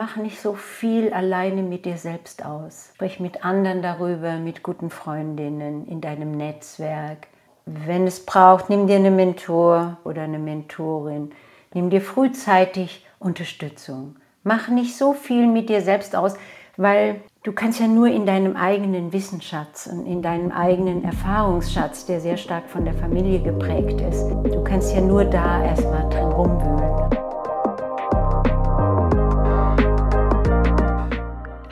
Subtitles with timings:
[0.00, 2.88] mach nicht so viel alleine mit dir selbst aus.
[2.94, 7.26] Sprich mit anderen darüber, mit guten Freundinnen in deinem Netzwerk.
[7.66, 11.32] Wenn es braucht, nimm dir einen Mentor oder eine Mentorin.
[11.74, 14.16] Nimm dir frühzeitig Unterstützung.
[14.42, 16.34] Mach nicht so viel mit dir selbst aus,
[16.78, 22.20] weil du kannst ja nur in deinem eigenen Wissensschatz und in deinem eigenen Erfahrungsschatz, der
[22.20, 27.19] sehr stark von der Familie geprägt ist, du kannst ja nur da erstmal drin rumwühlen.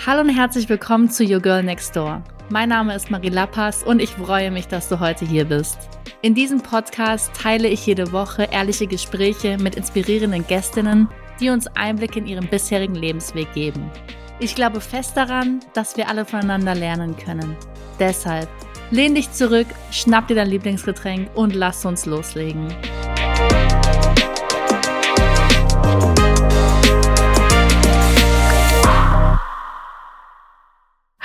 [0.06, 2.22] Hallo und herzlich willkommen zu Your Girl Next Door.
[2.50, 5.88] Mein Name ist Marie Lappas und ich freue mich, dass du heute hier bist.
[6.22, 11.08] In diesem Podcast teile ich jede Woche ehrliche Gespräche mit inspirierenden Gästinnen,
[11.40, 13.90] die uns Einblick in ihren bisherigen Lebensweg geben.
[14.38, 17.56] Ich glaube fest daran, dass wir alle voneinander lernen können.
[17.98, 18.48] Deshalb
[18.92, 22.72] lehn dich zurück, schnapp dir dein Lieblingsgetränk und lass uns loslegen.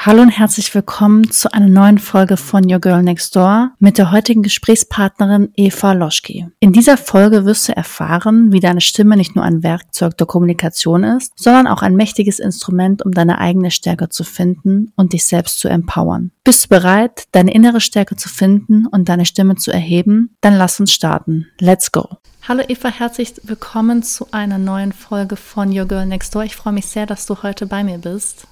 [0.05, 4.11] Hallo und herzlich willkommen zu einer neuen Folge von Your Girl Next Door mit der
[4.11, 6.45] heutigen Gesprächspartnerin Eva Loschki.
[6.59, 11.05] In dieser Folge wirst du erfahren, wie deine Stimme nicht nur ein Werkzeug der Kommunikation
[11.05, 15.59] ist, sondern auch ein mächtiges Instrument, um deine eigene Stärke zu finden und dich selbst
[15.59, 16.31] zu empowern.
[16.43, 20.35] Bist du bereit, deine innere Stärke zu finden und deine Stimme zu erheben?
[20.41, 21.47] Dann lass uns starten.
[21.61, 22.17] Let's go!
[22.45, 26.43] Hallo Eva, herzlich willkommen zu einer neuen Folge von Your Girl Next Door.
[26.43, 28.47] Ich freue mich sehr, dass du heute bei mir bist.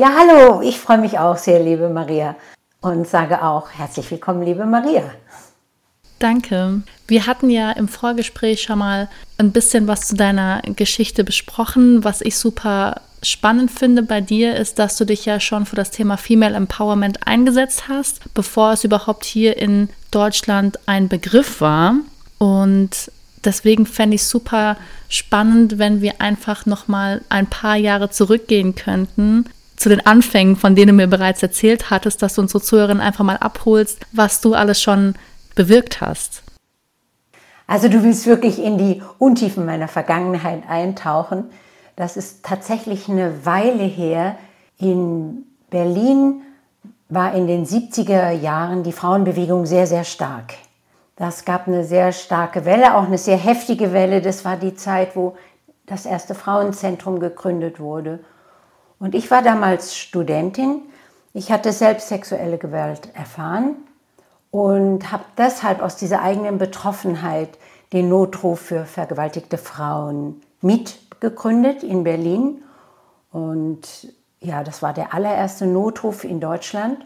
[0.00, 2.34] Ja, hallo, ich freue mich auch sehr, liebe Maria.
[2.80, 5.02] Und sage auch herzlich willkommen, liebe Maria.
[6.18, 6.80] Danke.
[7.06, 12.02] Wir hatten ja im Vorgespräch schon mal ein bisschen was zu deiner Geschichte besprochen.
[12.02, 15.90] Was ich super spannend finde bei dir ist, dass du dich ja schon für das
[15.90, 21.96] Thema Female Empowerment eingesetzt hast, bevor es überhaupt hier in Deutschland ein Begriff war.
[22.38, 23.12] Und
[23.44, 24.78] deswegen fände ich super
[25.10, 29.44] spannend, wenn wir einfach noch mal ein paar Jahre zurückgehen könnten
[29.80, 33.24] zu den Anfängen, von denen du mir bereits erzählt hattest, dass du unsere Zuhörerinnen einfach
[33.24, 35.14] mal abholst, was du alles schon
[35.54, 36.42] bewirkt hast.
[37.66, 41.44] Also du willst wirklich in die Untiefen meiner Vergangenheit eintauchen.
[41.96, 44.36] Das ist tatsächlich eine Weile her.
[44.78, 46.42] In Berlin
[47.08, 50.54] war in den 70er Jahren die Frauenbewegung sehr, sehr stark.
[51.16, 54.20] Das gab eine sehr starke Welle, auch eine sehr heftige Welle.
[54.20, 55.36] Das war die Zeit, wo
[55.86, 58.20] das erste Frauenzentrum gegründet wurde.
[59.00, 60.82] Und ich war damals Studentin.
[61.32, 63.76] Ich hatte selbst sexuelle Gewalt erfahren
[64.50, 67.58] und habe deshalb aus dieser eigenen Betroffenheit
[67.92, 72.62] den Notruf für vergewaltigte Frauen mitgegründet in Berlin.
[73.32, 77.04] Und ja, das war der allererste Notruf in Deutschland.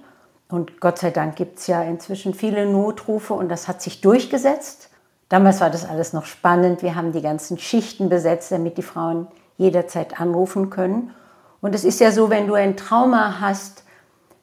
[0.48, 4.90] Und Gott sei Dank gibt es ja inzwischen viele Notrufe und das hat sich durchgesetzt.
[5.28, 6.82] Damals war das alles noch spannend.
[6.82, 9.26] Wir haben die ganzen Schichten besetzt, damit die Frauen
[9.58, 11.14] jederzeit anrufen können.
[11.64, 13.84] Und es ist ja so, wenn du ein Trauma hast,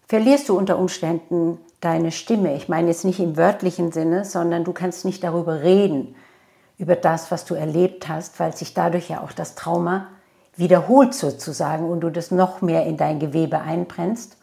[0.07, 2.55] verlierst du unter Umständen deine Stimme.
[2.55, 6.15] Ich meine jetzt nicht im wörtlichen Sinne, sondern du kannst nicht darüber reden,
[6.79, 10.07] über das, was du erlebt hast, weil sich dadurch ja auch das Trauma
[10.55, 14.37] wiederholt sozusagen und du das noch mehr in dein Gewebe einbrennst.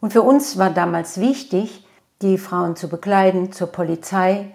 [0.00, 1.86] Und für uns war damals wichtig,
[2.22, 4.46] die Frauen zu bekleiden, zur Polizei.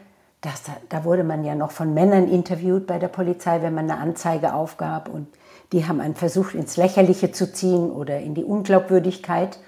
[0.41, 4.01] Das, da wurde man ja noch von Männern interviewt bei der Polizei, wenn man eine
[4.01, 5.07] Anzeige aufgab.
[5.07, 5.27] Und
[5.71, 9.59] die haben einen versucht, ins Lächerliche zu ziehen oder in die Unglaubwürdigkeit.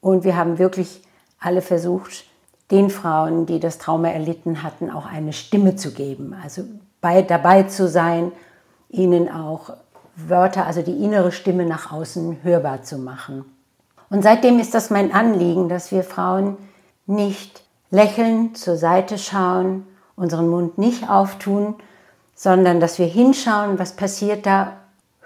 [0.00, 1.02] Und wir haben wirklich
[1.38, 2.24] alle versucht,
[2.70, 6.34] den Frauen, die das Trauma erlitten hatten, auch eine Stimme zu geben.
[6.42, 6.62] Also
[7.00, 8.32] bei, dabei zu sein,
[8.88, 9.70] ihnen auch
[10.16, 13.44] Wörter, also die innere Stimme nach außen hörbar zu machen.
[14.10, 16.56] Und seitdem ist das mein Anliegen, dass wir Frauen
[17.06, 19.86] nicht lächeln, zur Seite schauen,
[20.16, 21.74] unseren Mund nicht auftun,
[22.34, 24.72] sondern dass wir hinschauen, was passiert da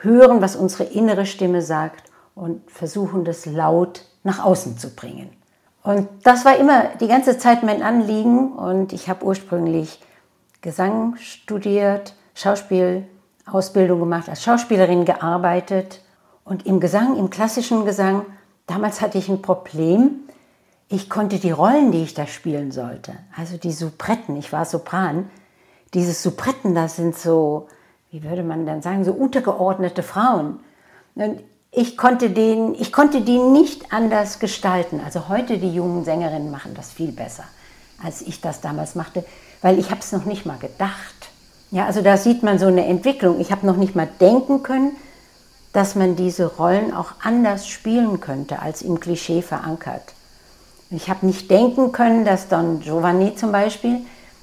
[0.02, 5.30] hören, was unsere innere Stimme sagt und versuchen, das laut nach außen zu bringen.
[5.82, 10.00] Und das war immer die ganze Zeit mein Anliegen und ich habe ursprünglich
[10.60, 16.02] Gesang studiert, Schauspielausbildung gemacht, als Schauspielerin gearbeitet
[16.44, 18.26] und im Gesang, im klassischen Gesang,
[18.66, 20.20] damals hatte ich ein Problem.
[20.88, 25.30] Ich konnte die Rollen, die ich da spielen sollte, also die Soupretten, ich war Sopran,
[25.94, 27.68] diese Soupretten, das sind so
[28.10, 30.60] wie würde man dann sagen, so untergeordnete Frauen.
[31.14, 31.40] Und
[31.70, 35.00] ich konnte, den, ich konnte die nicht anders gestalten.
[35.04, 37.44] Also heute die jungen Sängerinnen machen das viel besser,
[38.02, 39.24] als ich das damals machte,
[39.62, 41.30] weil ich habe es noch nicht mal gedacht.
[41.70, 43.38] Ja, also da sieht man so eine Entwicklung.
[43.38, 44.96] Ich habe noch nicht mal denken können,
[45.72, 50.02] dass man diese Rollen auch anders spielen könnte, als im Klischee verankert.
[50.90, 54.00] Ich habe nicht denken können, dass Don Giovanni zum Beispiel,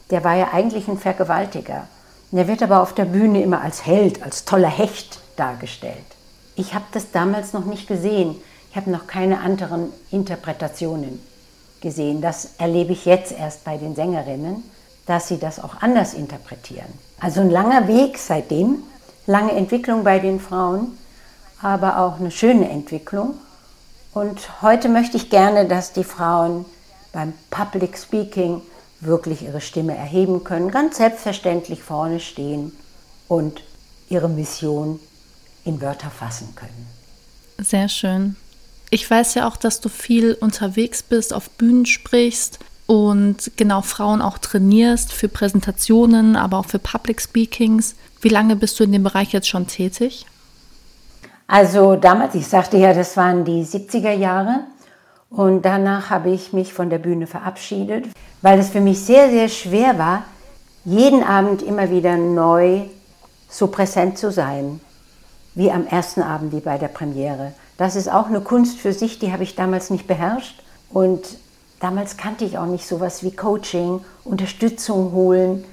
[0.09, 1.89] der war ja eigentlich ein Vergewaltiger.
[2.31, 5.95] Er wird aber auf der Bühne immer als Held, als toller Hecht dargestellt.
[6.55, 8.35] ich habe das damals noch nicht gesehen.
[8.71, 11.21] Ich habe noch keine anderen Interpretationen
[11.81, 12.21] gesehen.
[12.21, 14.63] Das erlebe ich jetzt erst bei den Sängerinnen,
[15.05, 16.87] dass sie das auch anders interpretieren.
[17.19, 18.83] Also ein langer Weg seitdem,
[19.27, 20.97] lange Entwicklung bei den Frauen,
[21.61, 23.35] aber auch eine schöne Entwicklung.
[24.13, 26.65] Und heute möchte ich gerne, dass die Frauen
[27.13, 28.61] beim Public Speaking
[28.99, 32.71] wirklich ihre Stimme erheben können, ganz selbstverständlich vorne stehen
[33.27, 33.61] und
[34.09, 34.99] ihre Mission
[35.65, 36.87] in Wörter fassen können.
[37.59, 38.35] Sehr schön.
[38.89, 44.21] Ich weiß ja auch, dass du viel unterwegs bist, auf Bühnen sprichst und genau Frauen
[44.21, 47.95] auch trainierst für Präsentationen, aber auch für Public Speakings.
[48.21, 50.25] Wie lange bist du in dem Bereich jetzt schon tätig?
[51.47, 54.61] Also damals, ich sagte ja, das waren die 70er Jahre
[55.29, 58.05] und danach habe ich mich von der Bühne verabschiedet,
[58.41, 60.23] weil es für mich sehr, sehr schwer war,
[60.85, 62.83] jeden Abend immer wieder neu
[63.49, 64.79] so präsent zu sein,
[65.53, 67.53] wie am ersten Abend, wie bei der Premiere.
[67.77, 70.63] Das ist auch eine Kunst für sich, die habe ich damals nicht beherrscht.
[70.89, 71.37] Und
[71.79, 75.63] damals kannte ich auch nicht sowas wie Coaching, Unterstützung holen.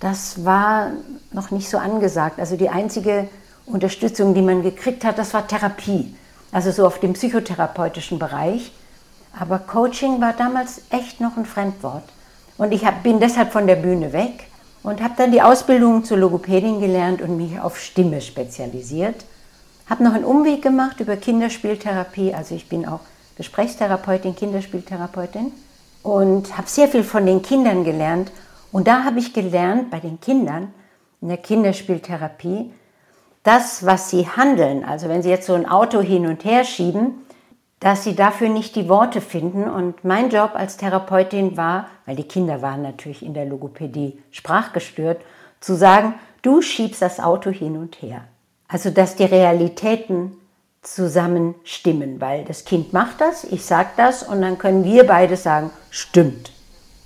[0.00, 0.90] Das war
[1.32, 2.38] noch nicht so angesagt.
[2.38, 3.28] Also die einzige
[3.66, 6.14] Unterstützung, die man gekriegt hat, das war Therapie.
[6.52, 8.72] Also so auf dem psychotherapeutischen Bereich.
[9.38, 12.04] Aber Coaching war damals echt noch ein Fremdwort.
[12.58, 14.48] Und ich hab, bin deshalb von der Bühne weg
[14.82, 19.24] und habe dann die Ausbildung zur Logopädin gelernt und mich auf Stimme spezialisiert.
[19.88, 23.00] Habe noch einen Umweg gemacht über Kinderspieltherapie, also ich bin auch
[23.36, 25.52] Gesprächstherapeutin, Kinderspieltherapeutin
[26.02, 28.30] und habe sehr viel von den Kindern gelernt.
[28.70, 30.72] Und da habe ich gelernt, bei den Kindern
[31.20, 32.72] in der Kinderspieltherapie,
[33.42, 37.14] das, was sie handeln, also wenn sie jetzt so ein Auto hin und her schieben,
[37.82, 39.64] dass sie dafür nicht die Worte finden.
[39.64, 45.20] Und mein Job als Therapeutin war, weil die Kinder waren natürlich in der Logopädie sprachgestört,
[45.58, 48.22] zu sagen, du schiebst das Auto hin und her.
[48.68, 50.32] Also dass die Realitäten
[50.82, 55.36] zusammen stimmen, weil das Kind macht das, ich sage das und dann können wir beide
[55.36, 56.52] sagen, stimmt.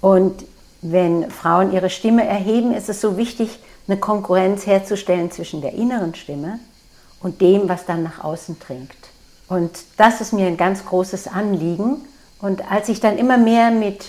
[0.03, 0.45] Und
[0.83, 6.15] wenn Frauen ihre Stimme erheben, ist es so wichtig, eine Konkurrenz herzustellen zwischen der inneren
[6.15, 6.59] Stimme
[7.21, 9.06] und dem, was dann nach außen dringt.
[9.49, 12.05] Und das ist mir ein ganz großes Anliegen.
[12.41, 14.07] Und als ich dann immer mehr mit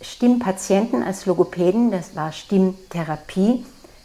[0.00, 3.64] Stimmpatienten als Logopäden, das war Stimmtherapie,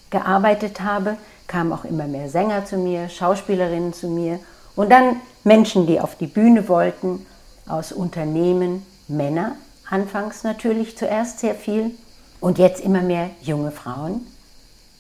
[0.10, 1.18] gearbeitet habe,
[1.48, 4.40] kamen auch immer mehr Sänger zu mir, Schauspielerinnen zu mir
[4.76, 7.26] und dann Menschen, die auf die Bühne wollten,
[7.68, 9.56] aus Unternehmen, Männer,
[9.90, 11.92] anfangs natürlich zuerst sehr viel
[12.40, 14.26] und jetzt immer mehr junge Frauen,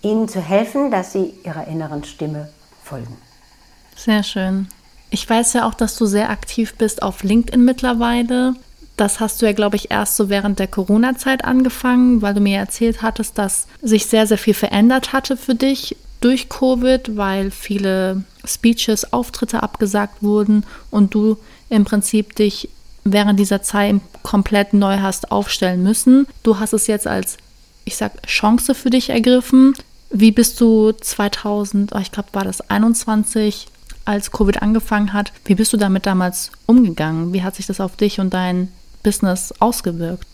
[0.02, 2.50] ihnen zu helfen, dass sie ihrer inneren Stimme
[2.84, 3.18] folgen.
[3.96, 4.68] Sehr schön.
[5.10, 8.54] Ich weiß ja auch, dass du sehr aktiv bist auf LinkedIn mittlerweile.
[8.96, 12.58] Das hast du ja, glaube ich, erst so während der Corona-Zeit angefangen, weil du mir
[12.58, 18.24] erzählt hattest, dass sich sehr, sehr viel verändert hatte für dich durch Covid, weil viele
[18.46, 21.38] Speeches, Auftritte abgesagt wurden und du
[21.70, 22.70] im Prinzip dich
[23.06, 26.28] während dieser Zeit komplett neu hast aufstellen müssen.
[26.44, 27.38] Du hast es jetzt als,
[27.86, 29.76] ich sag, Chance für dich ergriffen.
[30.10, 33.68] Wie bist du 2000, ich glaube, war das 21,
[34.10, 35.32] als Covid angefangen hat.
[35.46, 37.32] Wie bist du damit damals umgegangen?
[37.32, 38.72] Wie hat sich das auf dich und dein
[39.04, 40.26] Business ausgewirkt?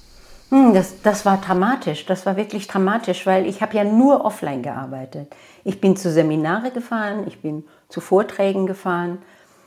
[0.50, 4.64] Hm, das, das war dramatisch, das war wirklich dramatisch, weil ich habe ja nur offline
[4.64, 5.36] gearbeitet.
[5.66, 9.18] Ich bin zu Seminare gefahren, ich bin zu Vorträgen gefahren,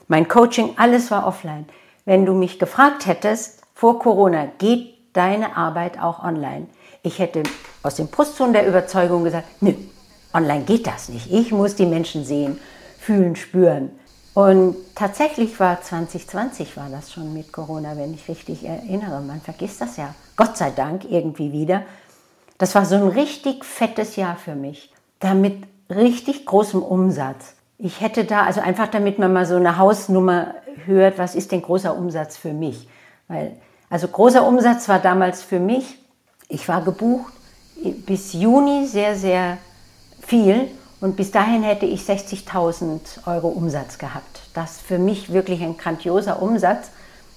[0.07, 1.67] mein Coaching, alles war offline.
[2.07, 6.69] Wenn du mich gefragt hättest, vor Corona, geht deine Arbeit auch online?
[7.03, 7.43] Ich hätte
[7.83, 9.75] aus dem Brustton der Überzeugung gesagt, nö,
[10.33, 11.31] online geht das nicht.
[11.31, 12.59] Ich muss die Menschen sehen
[12.99, 13.91] fühlen, spüren.
[14.39, 19.21] Und tatsächlich war 2020 war das schon mit Corona, wenn ich richtig erinnere.
[19.21, 21.83] Man vergisst das ja, Gott sei Dank, irgendwie wieder.
[22.57, 24.93] Das war so ein richtig fettes Jahr für mich.
[25.19, 27.57] Damit richtig großem Umsatz.
[27.79, 30.55] Ich hätte da, also einfach damit man mal so eine Hausnummer
[30.85, 32.89] hört, was ist denn großer Umsatz für mich?
[33.27, 33.57] Weil,
[33.91, 35.99] also großer Umsatz war damals für mich,
[36.49, 37.33] ich war gebucht
[38.07, 39.59] bis Juni sehr, sehr
[40.25, 40.69] viel
[41.01, 44.41] und bis dahin hätte ich 60.000 Euro Umsatz gehabt.
[44.55, 46.91] Das für mich wirklich ein grandioser Umsatz,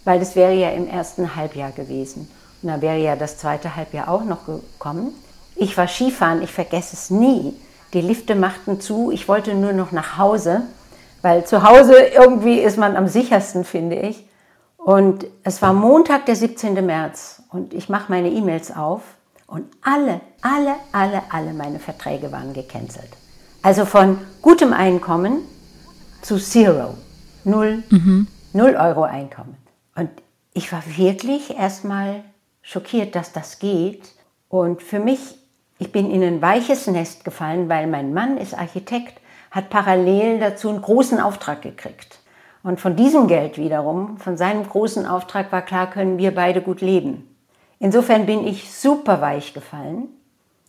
[0.04, 2.28] weil das wäre ja im ersten Halbjahr gewesen.
[2.62, 5.14] Und dann wäre ja das zweite Halbjahr auch noch gekommen.
[5.56, 7.54] Ich war Skifahren, ich vergesse es nie.
[7.94, 10.64] Die Lifte machten zu, ich wollte nur noch nach Hause,
[11.22, 14.26] weil zu Hause irgendwie ist man am sichersten, finde ich.
[14.78, 16.84] Und es war Montag, der 17.
[16.84, 19.02] März und ich mache meine E-Mails auf
[19.46, 23.10] und alle, alle, alle, alle meine Verträge waren gecancelt.
[23.64, 25.42] Also von gutem Einkommen
[26.22, 26.96] zu Zero.
[27.44, 28.28] Null, mhm.
[28.54, 29.56] null Euro Einkommen.
[29.96, 30.10] Und
[30.54, 32.24] ich war wirklich erstmal
[32.62, 34.14] schockiert, dass das geht.
[34.50, 35.20] Und für mich,
[35.78, 39.20] ich bin in ein weiches Nest gefallen, weil mein Mann ist Architekt,
[39.52, 42.20] hat parallel dazu einen großen Auftrag gekriegt.
[42.64, 46.82] Und von diesem Geld wiederum, von seinem großen Auftrag war klar, können wir beide gut
[46.82, 47.28] leben.
[47.80, 50.08] Insofern bin ich super weich gefallen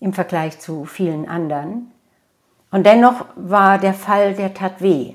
[0.01, 1.92] im Vergleich zu vielen anderen.
[2.73, 5.15] Und dennoch war der Fall, der tat weh.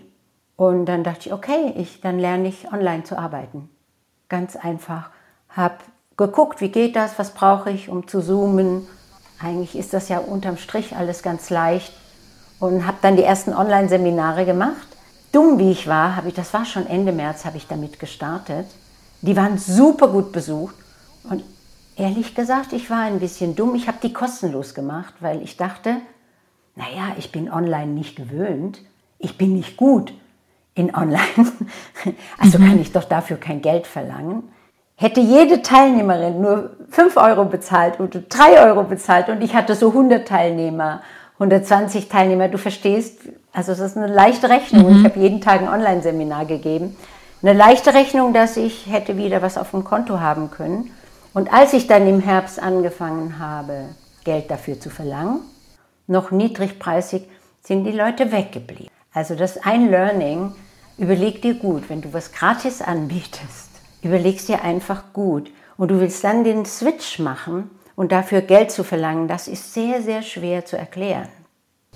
[0.55, 3.69] Und dann dachte ich, okay, ich, dann lerne ich online zu arbeiten.
[4.29, 5.09] Ganz einfach.
[5.49, 5.83] Hab
[6.17, 8.87] geguckt, wie geht das, was brauche ich, um zu zoomen.
[9.39, 11.93] Eigentlich ist das ja unterm Strich alles ganz leicht.
[12.59, 14.87] Und habe dann die ersten Online-Seminare gemacht.
[15.31, 18.67] Dumm wie ich war, habe ich, das war schon Ende März, habe ich damit gestartet.
[19.21, 20.75] Die waren super gut besucht.
[21.23, 21.43] Und
[21.95, 23.73] ehrlich gesagt, ich war ein bisschen dumm.
[23.73, 25.97] Ich habe die kostenlos gemacht, weil ich dachte,
[26.77, 28.81] naja, ich bin online nicht gewöhnt.
[29.19, 30.13] Ich bin nicht gut
[30.75, 31.19] in Online.
[32.37, 32.67] Also mhm.
[32.67, 34.43] kann ich doch dafür kein Geld verlangen.
[34.95, 39.89] Hätte jede Teilnehmerin nur 5 Euro bezahlt oder 3 Euro bezahlt und ich hatte so
[39.89, 41.01] 100 Teilnehmer,
[41.33, 43.19] 120 Teilnehmer, du verstehst,
[43.53, 44.91] also das ist eine leichte Rechnung.
[44.91, 44.99] Mhm.
[44.99, 46.95] Ich habe jeden Tag ein Online-Seminar gegeben.
[47.41, 50.91] Eine leichte Rechnung, dass ich hätte wieder was auf dem Konto haben können.
[51.33, 53.89] Und als ich dann im Herbst angefangen habe,
[54.23, 55.41] Geld dafür zu verlangen,
[56.07, 57.23] noch niedrigpreisig,
[57.61, 58.89] sind die Leute weggeblieben.
[59.13, 60.53] Also das ein Learning,
[60.97, 63.69] überleg dir gut, wenn du was gratis anbietest,
[64.01, 65.51] überlegst dir einfach gut.
[65.75, 70.01] Und du willst dann den Switch machen und dafür Geld zu verlangen, das ist sehr,
[70.01, 71.27] sehr schwer zu erklären.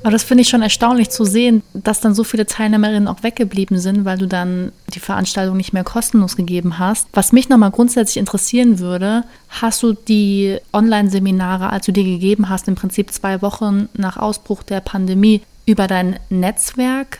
[0.03, 3.77] Aber das finde ich schon erstaunlich zu sehen, dass dann so viele Teilnehmerinnen auch weggeblieben
[3.77, 7.07] sind, weil du dann die Veranstaltung nicht mehr kostenlos gegeben hast.
[7.13, 12.67] Was mich nochmal grundsätzlich interessieren würde, hast du die Online-Seminare, als du die gegeben hast,
[12.67, 17.19] im Prinzip zwei Wochen nach Ausbruch der Pandemie, über dein Netzwerk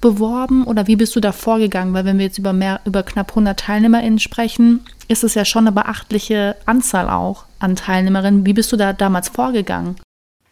[0.00, 1.92] beworben oder wie bist du da vorgegangen?
[1.94, 5.66] Weil wenn wir jetzt über, mehr, über knapp 100 TeilnehmerInnen sprechen, ist es ja schon
[5.66, 8.46] eine beachtliche Anzahl auch an Teilnehmerinnen.
[8.46, 9.96] Wie bist du da damals vorgegangen?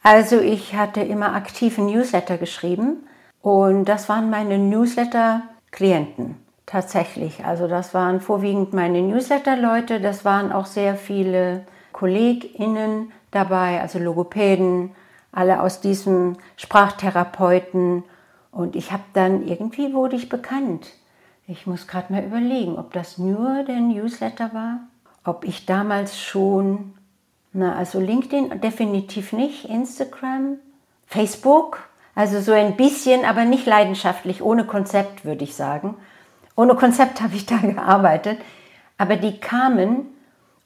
[0.02, 3.06] Also ich hatte immer aktive Newsletter geschrieben
[3.42, 7.44] und das waren meine Newsletter-Klienten tatsächlich.
[7.44, 14.92] Also das waren vorwiegend meine Newsletter-Leute, das waren auch sehr viele KollegInnen dabei, also Logopäden,
[15.32, 18.04] alle aus diesem Sprachtherapeuten.
[18.52, 20.88] Und ich habe dann, irgendwie wurde ich bekannt.
[21.46, 24.80] Ich muss gerade mal überlegen, ob das nur der Newsletter war,
[25.24, 26.94] ob ich damals schon
[27.52, 30.58] na, also LinkedIn definitiv nicht, Instagram,
[31.06, 31.80] Facebook,
[32.14, 35.96] also so ein bisschen, aber nicht leidenschaftlich, ohne Konzept würde ich sagen.
[36.56, 38.38] Ohne Konzept habe ich da gearbeitet,
[38.98, 40.06] aber die kamen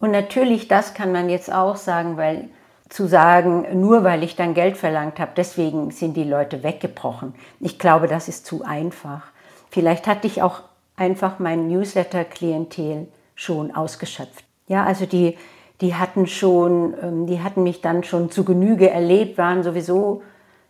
[0.00, 2.50] und natürlich, das kann man jetzt auch sagen, weil
[2.90, 7.34] zu sagen, nur weil ich dann Geld verlangt habe, deswegen sind die Leute weggebrochen.
[7.60, 9.22] Ich glaube, das ist zu einfach.
[9.70, 10.60] Vielleicht hatte ich auch
[10.96, 14.44] einfach mein Newsletter-Klientel schon ausgeschöpft.
[14.68, 15.36] Ja, also die
[15.80, 20.22] die hatten schon, ähm, die hatten mich dann schon zu Genüge erlebt, waren sowieso,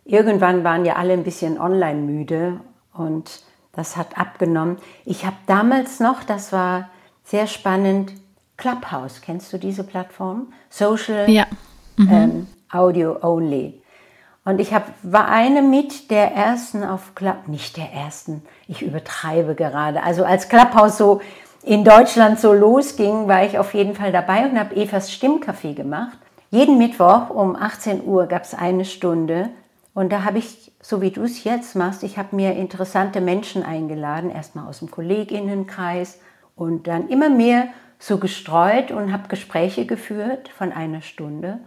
[0.03, 2.59] irgendwann waren ja alle ein bisschen online müde
[2.93, 3.41] und
[3.73, 4.77] das hat abgenommen.
[5.03, 6.89] Ich habe damals noch, das war
[7.23, 8.13] sehr spannend,
[8.57, 10.53] Clubhouse, kennst du diese Plattform?
[10.69, 11.45] Social ja.
[11.97, 12.09] mhm.
[12.11, 13.81] ähm, Audio Only.
[14.45, 19.55] Und ich hab, war eine mit der ersten auf Club, nicht der ersten, ich übertreibe
[19.55, 20.03] gerade.
[20.03, 21.19] Also als Clubhouse so
[21.65, 26.17] in Deutschland so losging, war ich auf jeden Fall dabei und habe Evas Stimmcafé gemacht.
[26.51, 29.49] Jeden Mittwoch um 18 Uhr gab es eine Stunde
[29.95, 33.63] und da habe ich, so wie du es jetzt machst, ich habe mir interessante Menschen
[33.63, 36.19] eingeladen, erstmal aus dem Kolleginnenkreis
[36.55, 37.67] und dann immer mehr
[37.97, 41.59] so gestreut und habe Gespräche geführt von einer Stunde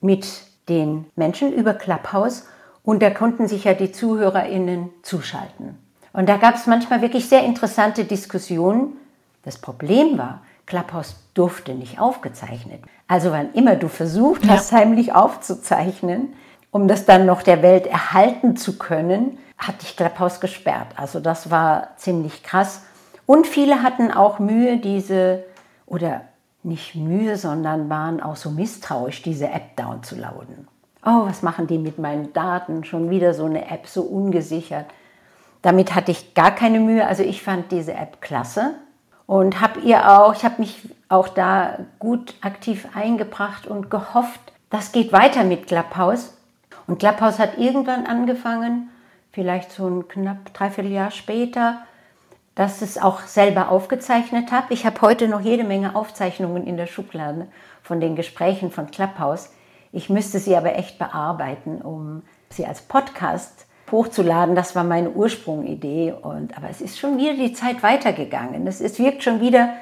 [0.00, 0.26] mit
[0.70, 2.48] den Menschen über Clubhouse
[2.82, 5.78] und da konnten sich ja die ZuhörerInnen zuschalten.
[6.14, 8.96] Und da gab es manchmal wirklich sehr interessante Diskussionen
[9.44, 12.82] das Problem war, Clubhouse durfte nicht aufgezeichnet.
[13.08, 14.78] Also wann immer du versucht hast, ja.
[14.78, 16.34] heimlich aufzuzeichnen,
[16.70, 20.88] um das dann noch der Welt erhalten zu können, hat dich Clubhouse gesperrt.
[20.96, 22.82] Also das war ziemlich krass.
[23.26, 25.44] Und viele hatten auch Mühe, diese,
[25.86, 26.22] oder
[26.62, 30.68] nicht Mühe, sondern waren auch so misstrauisch, diese App downzuladen.
[31.04, 32.84] Oh, was machen die mit meinen Daten?
[32.84, 34.86] Schon wieder so eine App, so ungesichert.
[35.60, 37.06] Damit hatte ich gar keine Mühe.
[37.06, 38.74] Also ich fand diese App klasse
[39.26, 44.92] und habe ihr auch, ich habe mich auch da gut aktiv eingebracht und gehofft, das
[44.92, 46.36] geht weiter mit Clubhouse.
[46.86, 48.90] Und Clubhouse hat irgendwann angefangen,
[49.32, 51.78] vielleicht so ein knapp dreiviertel Jahr später,
[52.54, 54.72] dass es auch selber aufgezeichnet habe.
[54.74, 57.48] Ich habe heute noch jede Menge Aufzeichnungen in der Schublade
[57.82, 59.50] von den Gesprächen von Clubhouse.
[59.92, 64.54] Ich müsste sie aber echt bearbeiten, um sie als Podcast hochzuladen.
[64.54, 66.12] Das war meine Ursprungidee.
[66.12, 68.66] Und, aber es ist schon wieder die Zeit weitergegangen.
[68.66, 69.74] Es, es wirkt schon wieder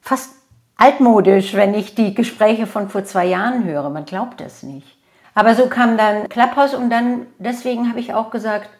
[0.00, 0.34] fast
[0.76, 3.90] altmodisch, wenn ich die Gespräche von vor zwei Jahren höre.
[3.90, 4.96] Man glaubt das nicht.
[5.34, 8.70] Aber so kam dann Clubhouse und dann, deswegen habe ich auch gesagt,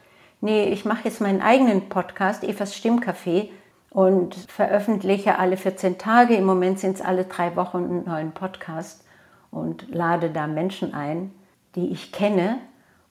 [0.40, 3.50] nee, ich mache jetzt meinen eigenen Podcast, Evas Stimmcafé,
[3.90, 6.34] und veröffentliche alle 14 Tage.
[6.34, 9.04] Im Moment sind es alle drei Wochen einen neuen Podcast
[9.50, 11.32] und lade da Menschen ein,
[11.74, 12.58] die ich kenne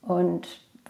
[0.01, 0.47] und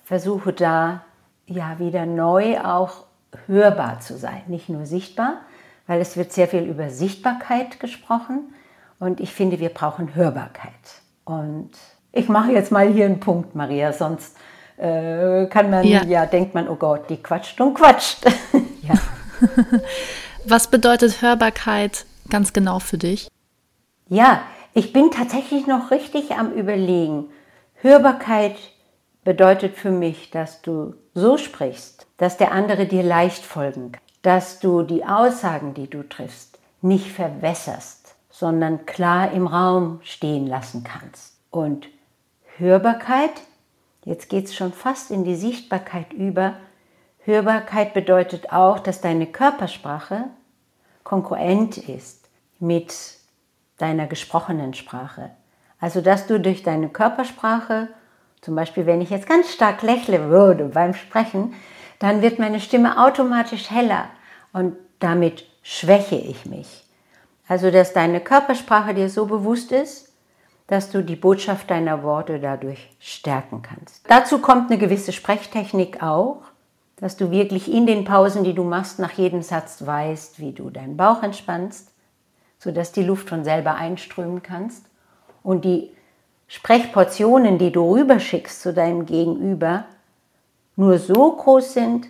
[0.08, 1.02] versuche da
[1.48, 3.04] ja wieder neu auch
[3.46, 5.42] hörbar zu sein, nicht nur sichtbar,
[5.86, 8.54] weil es wird sehr viel über Sichtbarkeit gesprochen
[9.00, 10.72] und ich finde, wir brauchen Hörbarkeit.
[11.26, 11.72] Und
[12.14, 14.38] ich mache jetzt mal hier einen Punkt, Maria, sonst
[14.78, 16.06] äh, kann man, ja.
[16.06, 18.24] ja, denkt man, oh Gott, die quatscht und quatscht.
[18.84, 18.94] ja.
[20.46, 23.28] Was bedeutet Hörbarkeit ganz genau für dich?
[24.08, 24.40] Ja,
[24.74, 27.26] ich bin tatsächlich noch richtig am Überlegen.
[27.82, 28.56] Hörbarkeit
[29.27, 34.62] bedeutet für mich, dass du so sprichst, dass der andere dir leicht folgen kann, dass
[34.62, 41.36] du die Aussagen, die du triffst, nicht verwässerst, sondern klar im Raum stehen lassen kannst.
[41.51, 41.89] Und
[42.55, 43.34] Hörbarkeit,
[44.05, 46.53] jetzt geht es schon fast in die Sichtbarkeit über,
[47.25, 50.24] Hörbarkeit bedeutet auch, dass deine Körpersprache
[51.03, 52.29] konkurrent ist
[52.60, 52.96] mit
[53.77, 55.31] deiner gesprochenen Sprache.
[55.81, 57.89] Also dass du durch deine Körpersprache,
[58.41, 61.53] zum Beispiel wenn ich jetzt ganz stark lächle würde beim Sprechen,
[62.00, 64.06] dann wird meine Stimme automatisch heller
[64.53, 66.84] und damit schwäche ich mich.
[67.48, 70.13] Also dass deine Körpersprache dir so bewusst ist,
[70.67, 74.03] dass du die Botschaft deiner Worte dadurch stärken kannst.
[74.10, 76.44] Dazu kommt eine gewisse Sprechtechnik auch
[76.98, 80.70] dass du wirklich in den Pausen, die du machst, nach jedem Satz weißt, wie du
[80.70, 81.91] deinen Bauch entspannst,
[82.60, 84.86] sodass die Luft von selber einströmen kannst
[85.44, 85.91] und die
[86.48, 89.86] Sprechportionen, die du rüberschickst zu deinem Gegenüber,
[90.75, 92.08] nur so groß sind,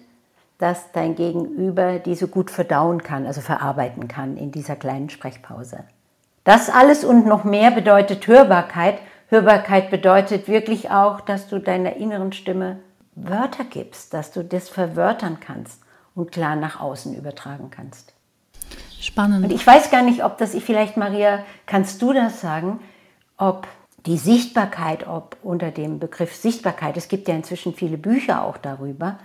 [0.58, 5.84] dass dein Gegenüber diese gut verdauen kann, also verarbeiten kann in dieser kleinen Sprechpause.
[6.44, 9.00] Das alles und noch mehr bedeutet Hörbarkeit.
[9.30, 12.80] Hörbarkeit bedeutet wirklich auch, dass du deiner inneren Stimme
[13.16, 15.82] Wörter gibst, dass du das verwörtern kannst
[16.16, 18.14] und klar nach außen übertragen kannst.
[19.00, 19.46] Spannend.
[19.46, 22.80] Und ich weiß gar nicht, ob das, vielleicht Maria, kannst du das sagen,
[23.38, 23.68] ob
[24.08, 29.20] die Sichtbarkeit, ob unter dem Begriff Sichtbarkeit, es gibt ja inzwischen viele Bücher auch darüber,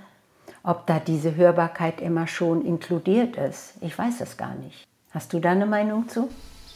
[0.63, 3.75] ob da diese Hörbarkeit immer schon inkludiert ist.
[3.81, 4.87] Ich weiß das gar nicht.
[5.11, 6.29] Hast du da eine Meinung zu?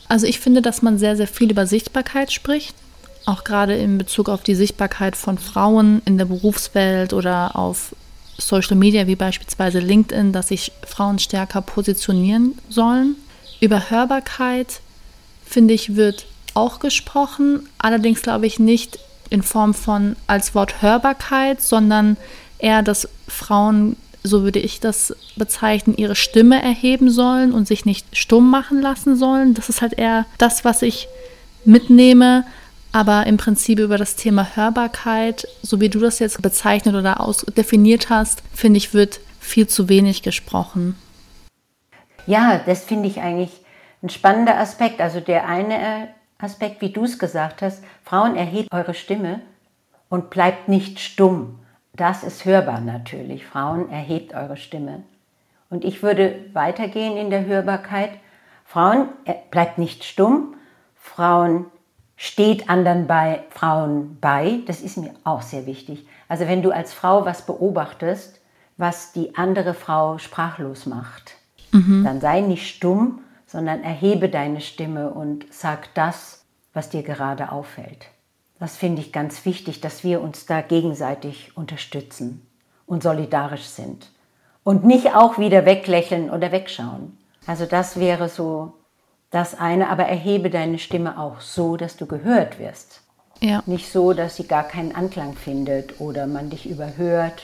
[0.08, 2.76] Also ich finde, dass man sehr, sehr viel über Sichtbarkeit spricht
[3.26, 7.94] auch gerade in Bezug auf die Sichtbarkeit von Frauen in der Berufswelt oder auf
[8.38, 13.16] Social Media wie beispielsweise LinkedIn, dass sich Frauen stärker positionieren sollen.
[13.60, 14.80] Über Hörbarkeit,
[15.44, 18.98] finde ich, wird auch gesprochen, allerdings glaube ich nicht
[19.30, 22.16] in Form von als Wort Hörbarkeit, sondern
[22.58, 28.16] eher, dass Frauen, so würde ich das bezeichnen, ihre Stimme erheben sollen und sich nicht
[28.16, 29.54] stumm machen lassen sollen.
[29.54, 31.08] Das ist halt eher das, was ich
[31.64, 32.44] mitnehme
[32.96, 37.44] aber im Prinzip über das Thema Hörbarkeit, so wie du das jetzt bezeichnet oder aus
[37.54, 40.96] definiert hast, finde ich, wird viel zu wenig gesprochen.
[42.26, 43.50] Ja, das finde ich eigentlich
[44.02, 45.02] ein spannender Aspekt.
[45.02, 49.40] Also der eine Aspekt, wie du es gesagt hast, Frauen erhebt eure Stimme
[50.08, 51.58] und bleibt nicht stumm.
[51.94, 53.46] Das ist hörbar natürlich.
[53.46, 55.02] Frauen erhebt eure Stimme.
[55.70, 58.10] Und ich würde weitergehen in der Hörbarkeit.
[58.64, 60.54] Frauen äh, bleibt nicht stumm.
[60.94, 61.66] Frauen
[62.16, 64.60] steht anderen bei, Frauen bei.
[64.66, 66.06] Das ist mir auch sehr wichtig.
[66.28, 68.40] Also wenn du als Frau was beobachtest,
[68.76, 71.36] was die andere Frau sprachlos macht,
[71.72, 72.04] mhm.
[72.04, 78.06] dann sei nicht stumm, sondern erhebe deine Stimme und sag das, was dir gerade auffällt.
[78.58, 82.46] Das finde ich ganz wichtig, dass wir uns da gegenseitig unterstützen
[82.86, 84.10] und solidarisch sind
[84.64, 87.16] und nicht auch wieder weglächeln oder wegschauen.
[87.46, 88.72] Also das wäre so
[89.30, 93.02] das eine, aber erhebe deine Stimme auch so, dass du gehört wirst.
[93.40, 93.62] Ja.
[93.66, 97.42] Nicht so, dass sie gar keinen Anklang findet oder man dich überhört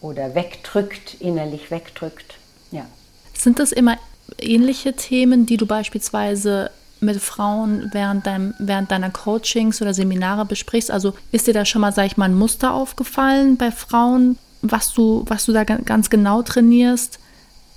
[0.00, 2.38] oder wegdrückt, innerlich wegdrückt.
[2.70, 2.86] Ja.
[3.34, 3.98] Sind das immer
[4.40, 10.90] ähnliche Themen, die du beispielsweise mit Frauen während, deinem, während deiner Coachings oder Seminare besprichst?
[10.90, 14.92] Also ist dir da schon mal, sag ich mal, ein Muster aufgefallen bei Frauen, was
[14.92, 17.18] du, was du da ganz genau trainierst?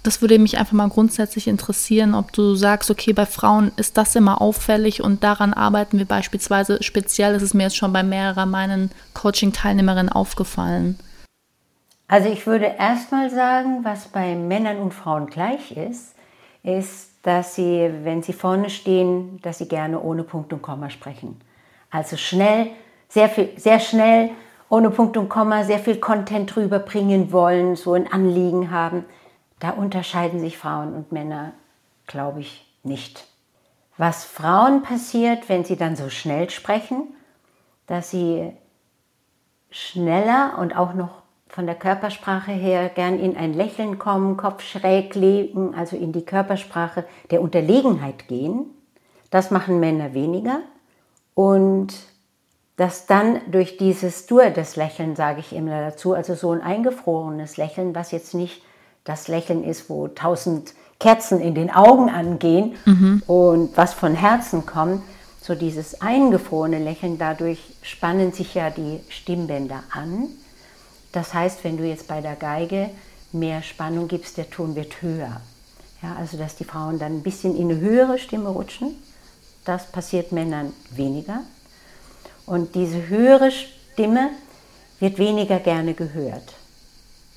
[0.03, 4.15] das würde mich einfach mal grundsätzlich interessieren, ob du sagst, okay, bei Frauen ist das
[4.15, 7.33] immer auffällig und daran arbeiten wir beispielsweise speziell.
[7.33, 10.97] Das ist mir jetzt schon bei mehreren meinen Coaching-Teilnehmerinnen aufgefallen.
[12.07, 16.15] Also ich würde erstmal sagen, was bei Männern und Frauen gleich ist,
[16.63, 21.39] ist, dass sie, wenn sie vorne stehen, dass sie gerne ohne Punkt und Komma sprechen.
[21.89, 22.71] Also schnell,
[23.07, 24.31] sehr, viel, sehr schnell,
[24.69, 29.05] ohne Punkt und Komma, sehr viel Content rüberbringen wollen, so ein Anliegen haben.
[29.59, 31.53] Da unterscheiden sich Frauen und Männer,
[32.07, 33.27] glaube ich, nicht.
[33.97, 37.15] Was Frauen passiert, wenn sie dann so schnell sprechen,
[37.87, 38.53] dass sie
[39.71, 41.18] schneller und auch noch
[41.49, 46.23] von der Körpersprache her gern in ein Lächeln kommen, Kopf schräg legen, also in die
[46.23, 48.65] Körpersprache der Unterlegenheit gehen.
[49.31, 50.62] Das machen Männer weniger.
[51.33, 51.93] Und
[52.77, 54.43] dass dann durch dieses Dur
[54.75, 58.62] Lächeln, sage ich immer dazu, also so ein eingefrorenes Lächeln, was jetzt nicht
[59.03, 63.23] das Lächeln ist, wo tausend Kerzen in den Augen angehen mhm.
[63.25, 65.01] und was von Herzen kommt,
[65.41, 70.27] so dieses eingefrorene Lächeln, dadurch spannen sich ja die Stimmbänder an.
[71.11, 72.89] Das heißt, wenn du jetzt bei der Geige
[73.31, 75.41] mehr Spannung gibst, der Ton wird höher.
[76.01, 78.95] Ja, also dass die Frauen dann ein bisschen in eine höhere Stimme rutschen.
[79.65, 81.41] Das passiert Männern weniger.
[82.45, 84.29] Und diese höhere Stimme
[84.99, 86.53] wird weniger gerne gehört.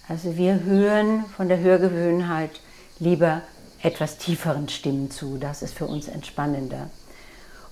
[0.08, 2.50] Also wir hören von der Hörgewöhnheit
[2.98, 3.42] lieber
[3.82, 5.38] etwas tieferen Stimmen zu.
[5.38, 6.90] Das ist für uns entspannender.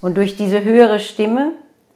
[0.00, 1.52] Und durch diese höhere Stimme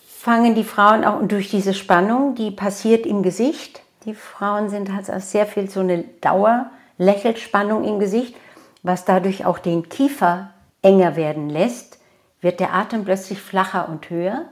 [0.07, 4.93] fangen die Frauen auch, und durch diese Spannung, die passiert im Gesicht, die Frauen sind
[4.93, 8.37] halt sehr viel so eine Dauerlächelspannung im Gesicht,
[8.83, 10.51] was dadurch auch den Kiefer
[10.83, 11.99] enger werden lässt,
[12.41, 14.45] wird der Atem plötzlich flacher und höher.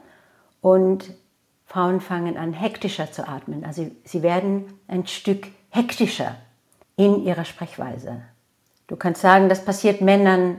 [0.63, 1.13] Und
[1.67, 3.65] Frauen fangen an hektischer zu atmen.
[3.65, 6.37] Also sie werden ein Stück hektischer
[6.97, 8.23] in ihrer Sprechweise.
[8.87, 10.59] Du kannst sagen, das passiert Männern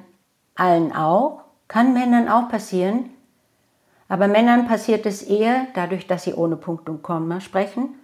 [0.56, 3.10] allen auch, kann Männern auch passieren,
[4.08, 7.96] aber Männern passiert es eher dadurch, dass sie ohne Punkt und Komma sprechen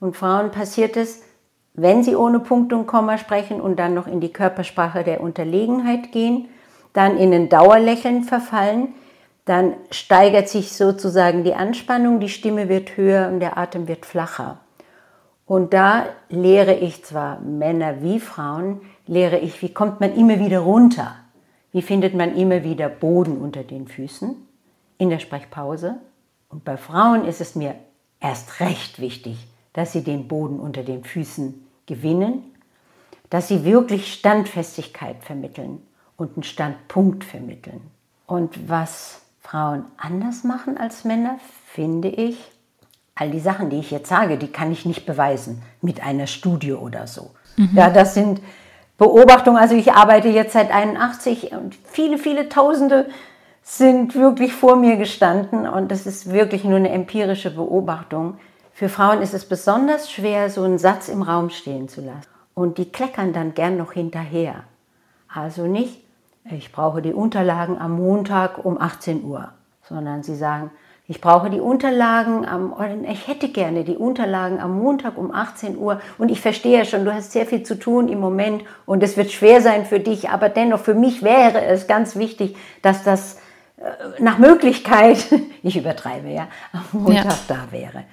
[0.00, 1.22] und Frauen passiert es,
[1.74, 6.10] wenn sie ohne Punkt und Komma sprechen und dann noch in die Körpersprache der Unterlegenheit
[6.10, 6.48] gehen,
[6.92, 8.94] dann in ein Dauerlächeln verfallen,
[9.44, 14.58] dann steigert sich sozusagen die Anspannung, die Stimme wird höher und der Atem wird flacher.
[15.46, 20.60] Und da lehre ich zwar Männer wie Frauen, lehre ich, wie kommt man immer wieder
[20.60, 21.16] runter?
[21.72, 24.36] Wie findet man immer wieder Boden unter den Füßen
[24.98, 25.96] in der Sprechpause?
[26.48, 27.74] Und bei Frauen ist es mir
[28.20, 29.38] erst recht wichtig,
[29.72, 32.42] dass sie den Boden unter den Füßen gewinnen,
[33.30, 35.80] dass sie wirklich Standfestigkeit vermitteln
[36.16, 37.80] und einen Standpunkt vermitteln.
[38.26, 42.38] Und was Frauen anders machen als Männer, finde ich,
[43.14, 46.72] all die Sachen, die ich jetzt sage, die kann ich nicht beweisen mit einer Studie
[46.72, 47.30] oder so.
[47.56, 47.70] Mhm.
[47.74, 48.40] Ja, das sind
[48.98, 49.58] Beobachtungen.
[49.58, 53.08] Also ich arbeite jetzt seit 81 und viele, viele Tausende
[53.62, 58.38] sind wirklich vor mir gestanden und das ist wirklich nur eine empirische Beobachtung.
[58.80, 62.30] Für Frauen ist es besonders schwer, so einen Satz im Raum stehen zu lassen.
[62.54, 64.64] Und die kleckern dann gern noch hinterher.
[65.28, 66.02] Also nicht,
[66.50, 69.50] ich brauche die Unterlagen am Montag um 18 Uhr,
[69.86, 70.70] sondern sie sagen,
[71.08, 72.74] ich brauche die Unterlagen am,
[73.06, 77.12] ich hätte gerne die Unterlagen am Montag um 18 Uhr und ich verstehe schon, du
[77.12, 80.48] hast sehr viel zu tun im Moment und es wird schwer sein für dich, aber
[80.48, 83.40] dennoch für mich wäre es ganz wichtig, dass das
[83.76, 85.18] äh, nach Möglichkeit,
[85.62, 87.38] ich übertreibe ja, am Montag ja.
[87.46, 88.04] da wäre.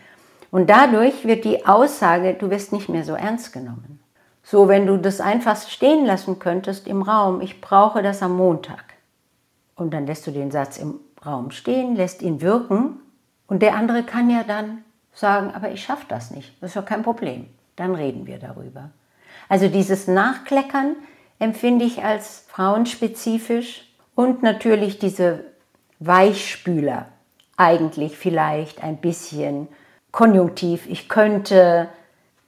[0.57, 3.99] Und dadurch wird die Aussage, du wirst nicht mehr so ernst genommen.
[4.41, 8.83] So, wenn du das einfach stehen lassen könntest im Raum, ich brauche das am Montag.
[9.75, 12.99] Und dann lässt du den Satz im Raum stehen, lässt ihn wirken
[13.45, 14.79] und der andere kann ja dann
[15.13, 17.45] sagen, aber ich schaffe das nicht, das ist ja kein Problem.
[17.75, 18.89] Dann reden wir darüber.
[19.49, 20.95] Also dieses Nachkleckern
[21.37, 25.43] empfinde ich als frauenspezifisch und natürlich diese
[25.99, 27.09] Weichspüler
[27.57, 29.67] eigentlich vielleicht ein bisschen
[30.17, 31.89] Konjunktiv, ich könnte,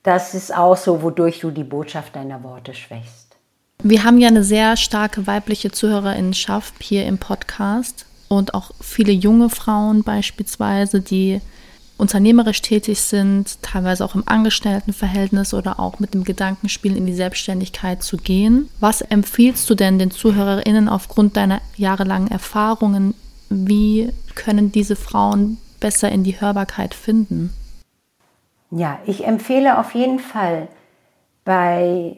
[0.01, 3.38] das ist auch so, wodurch du die Botschaft deiner Worte schwächst.
[3.84, 9.51] Wir haben ja eine sehr starke weibliche Zuhörerinnenschaft hier im Podcast und auch viele junge
[9.51, 11.41] Frauen beispielsweise, die
[11.99, 18.01] unternehmerisch tätig sind, teilweise auch im Angestelltenverhältnis oder auch mit dem Gedankenspiel in die Selbstständigkeit
[18.01, 18.67] zu gehen.
[18.79, 23.13] Was empfiehlst du denn den Zuhörerinnen aufgrund deiner jahrelangen Erfahrungen?
[23.51, 27.53] Wie können diese Frauen besser in die Hörbarkeit finden?
[28.71, 30.67] Ja, ich empfehle auf jeden Fall
[31.43, 32.17] bei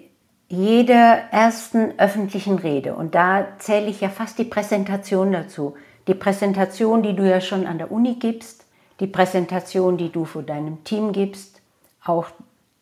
[0.50, 5.76] jeder ersten öffentlichen Rede, und da zähle ich ja fast die Präsentation dazu,
[6.08, 8.66] die Präsentation, die du ja schon an der Uni gibst,
[9.00, 11.62] die Präsentation, die du vor deinem Team gibst,
[12.04, 12.28] auch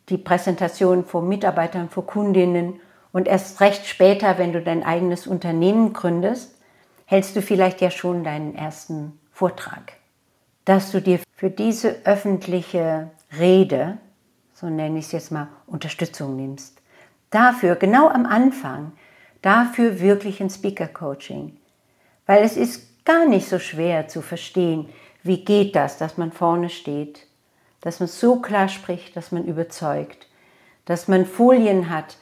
[0.08, 2.80] die Präsentation vor Mitarbeitern, vor Kundinnen
[3.12, 6.56] und erst recht später, wenn du dein eigenes Unternehmen gründest,
[7.06, 9.92] hältst du vielleicht ja schon deinen ersten Vortrag.
[10.64, 13.98] Dass du dir für diese öffentliche Rede,
[14.52, 16.80] so nenne ich es jetzt mal, Unterstützung nimmst.
[17.30, 18.92] Dafür, genau am Anfang,
[19.40, 21.56] dafür wirklich ein Speaker-Coaching.
[22.26, 24.88] Weil es ist gar nicht so schwer zu verstehen,
[25.22, 27.26] wie geht das, dass man vorne steht,
[27.80, 30.26] dass man so klar spricht, dass man überzeugt,
[30.84, 32.16] dass man Folien hat,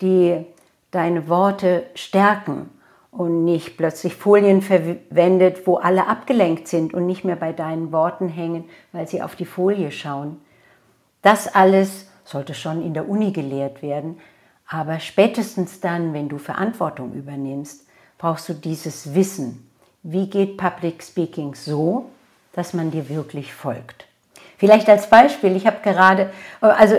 [0.00, 0.44] die
[0.90, 2.70] deine Worte stärken
[3.10, 8.28] und nicht plötzlich Folien verwendet, wo alle abgelenkt sind und nicht mehr bei deinen Worten
[8.28, 10.40] hängen, weil sie auf die Folie schauen.
[11.22, 14.18] Das alles sollte schon in der Uni gelehrt werden.
[14.68, 17.86] Aber spätestens dann, wenn du Verantwortung übernimmst,
[18.18, 19.68] brauchst du dieses Wissen.
[20.02, 22.10] Wie geht Public Speaking so,
[22.52, 24.06] dass man dir wirklich folgt?
[24.58, 26.30] Vielleicht als Beispiel, ich habe gerade,
[26.60, 26.96] also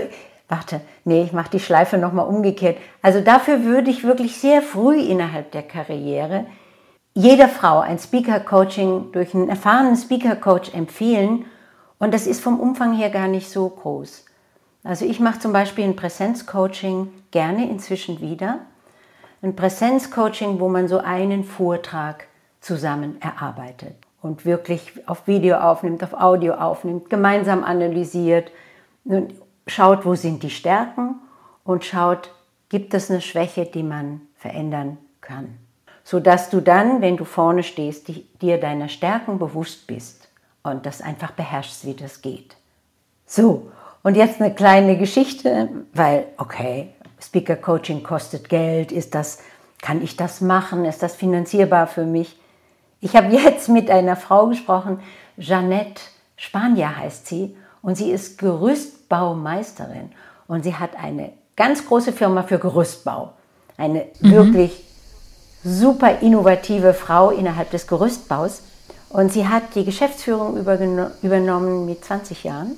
[0.49, 2.77] warte, nee, ich mache die Schleife nochmal umgekehrt.
[3.01, 6.45] Also dafür würde ich wirklich sehr früh innerhalb der Karriere
[7.15, 11.45] jeder Frau ein Speaker-Coaching durch einen erfahrenen Speaker-Coach empfehlen.
[12.03, 14.25] Und das ist vom Umfang her gar nicht so groß.
[14.83, 18.59] Also ich mache zum Beispiel ein Präsenz-Coaching gerne inzwischen wieder.
[19.41, 22.27] Ein Präsenz-Coaching, wo man so einen Vortrag
[22.59, 28.51] zusammen erarbeitet und wirklich auf Video aufnimmt, auf Audio aufnimmt, gemeinsam analysiert
[29.05, 29.33] und
[29.65, 31.21] schaut, wo sind die Stärken
[31.63, 32.31] und schaut,
[32.67, 35.57] gibt es eine Schwäche, die man verändern kann.
[36.03, 38.09] Sodass du dann, wenn du vorne stehst,
[38.41, 40.22] dir deiner Stärken bewusst bist
[40.63, 42.55] und das einfach beherrschst, wie das geht.
[43.25, 43.71] So,
[44.01, 46.89] und jetzt eine kleine Geschichte, weil, okay,
[47.21, 49.39] Speaker Coaching kostet Geld, ist das,
[49.81, 52.37] kann ich das machen, ist das finanzierbar für mich?
[52.99, 54.99] Ich habe jetzt mit einer Frau gesprochen,
[55.37, 56.01] Jeannette
[56.35, 60.11] Spanier heißt sie, und sie ist Gerüstbaumeisterin
[60.47, 63.33] und sie hat eine ganz große Firma für Gerüstbau.
[63.77, 64.31] Eine mhm.
[64.31, 64.83] wirklich
[65.63, 68.61] super innovative Frau innerhalb des Gerüstbaus.
[69.13, 72.71] Und sie hat die Geschäftsführung übernommen mit 20 Jahren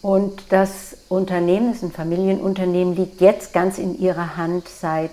[0.00, 5.10] und das Unternehmen, das ist ein Familienunternehmen, liegt jetzt ganz in ihrer Hand seit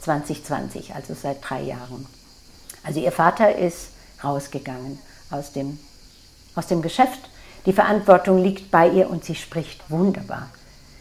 [0.00, 2.06] 2020, also seit drei Jahren.
[2.82, 3.90] Also ihr Vater ist
[4.24, 4.98] rausgegangen
[5.30, 5.78] aus dem,
[6.56, 7.20] aus dem Geschäft.
[7.64, 10.50] Die Verantwortung liegt bei ihr und sie spricht wunderbar.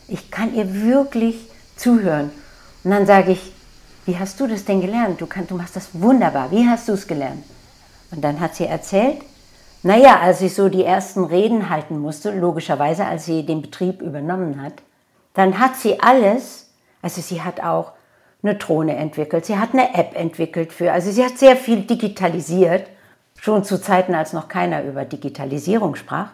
[0.07, 2.29] Ich kann ihr wirklich zuhören.
[2.83, 3.53] Und dann sage ich,
[4.05, 5.19] wie hast du das denn gelernt?
[5.19, 6.51] Du, kann, du machst das wunderbar.
[6.51, 7.43] Wie hast du es gelernt?
[8.13, 9.21] Und dann hat sie erzählt,
[9.81, 14.61] naja, als ich so die ersten Reden halten musste, logischerweise, als sie den Betrieb übernommen
[14.61, 14.73] hat,
[15.33, 16.69] dann hat sie alles,
[17.01, 17.93] also sie hat auch
[18.43, 22.87] eine Drohne entwickelt, sie hat eine App entwickelt für, also sie hat sehr viel digitalisiert,
[23.39, 26.29] schon zu Zeiten, als noch keiner über Digitalisierung sprach.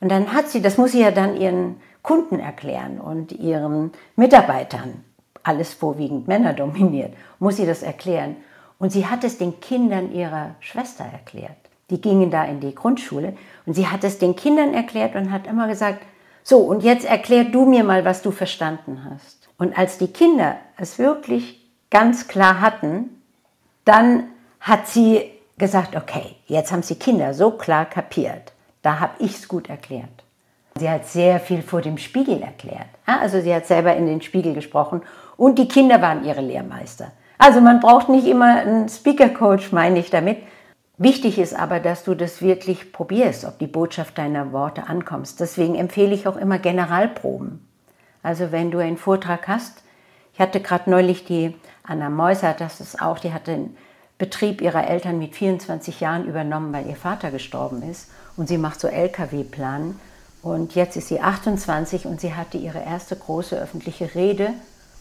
[0.00, 5.04] Und dann hat sie, das muss sie ja dann ihren Kunden erklären und ihren Mitarbeitern,
[5.42, 8.36] alles vorwiegend Männer dominiert, muss sie das erklären.
[8.80, 11.56] Und sie hat es den Kindern ihrer Schwester erklärt.
[11.90, 15.46] Die gingen da in die Grundschule und sie hat es den Kindern erklärt und hat
[15.46, 16.02] immer gesagt,
[16.42, 19.48] so, und jetzt erklär du mir mal, was du verstanden hast.
[19.58, 23.22] Und als die Kinder es wirklich ganz klar hatten,
[23.84, 24.24] dann
[24.60, 28.52] hat sie gesagt, okay, jetzt haben sie Kinder so klar kapiert.
[28.80, 30.08] Da habe ich es gut erklärt.
[30.76, 32.88] Sie hat sehr viel vor dem Spiegel erklärt.
[33.04, 35.02] Also sie hat selber in den Spiegel gesprochen
[35.36, 37.12] und die Kinder waren ihre Lehrmeister.
[37.40, 40.38] Also man braucht nicht immer einen Speaker Coach, meine ich damit,
[41.02, 45.40] Wichtig ist aber, dass du das wirklich probierst, ob die Botschaft deiner Worte ankommst.
[45.40, 47.66] Deswegen empfehle ich auch immer Generalproben.
[48.22, 49.82] Also wenn du einen Vortrag hast,
[50.34, 53.78] ich hatte gerade neulich die Anna Meuser, das ist auch, die hat den
[54.18, 58.78] Betrieb ihrer Eltern mit 24 Jahren übernommen, weil ihr Vater gestorben ist und sie macht
[58.78, 59.98] so LKW-Plan
[60.42, 64.50] und jetzt ist sie 28 und sie hatte ihre erste große öffentliche Rede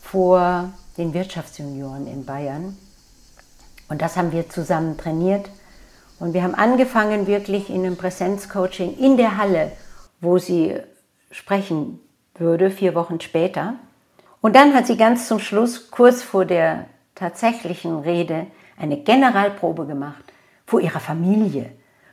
[0.01, 2.77] vor den Wirtschaftsjunioren in Bayern
[3.87, 5.49] und das haben wir zusammen trainiert
[6.19, 9.71] und wir haben angefangen wirklich in einem Präsenzcoaching in der Halle,
[10.21, 10.75] wo sie
[11.31, 11.99] sprechen
[12.35, 13.75] würde, vier Wochen später.
[14.41, 16.85] Und dann hat sie ganz zum Schluss, kurz vor der
[17.15, 20.23] tatsächlichen Rede, eine Generalprobe gemacht
[20.65, 21.71] vor ihrer Familie.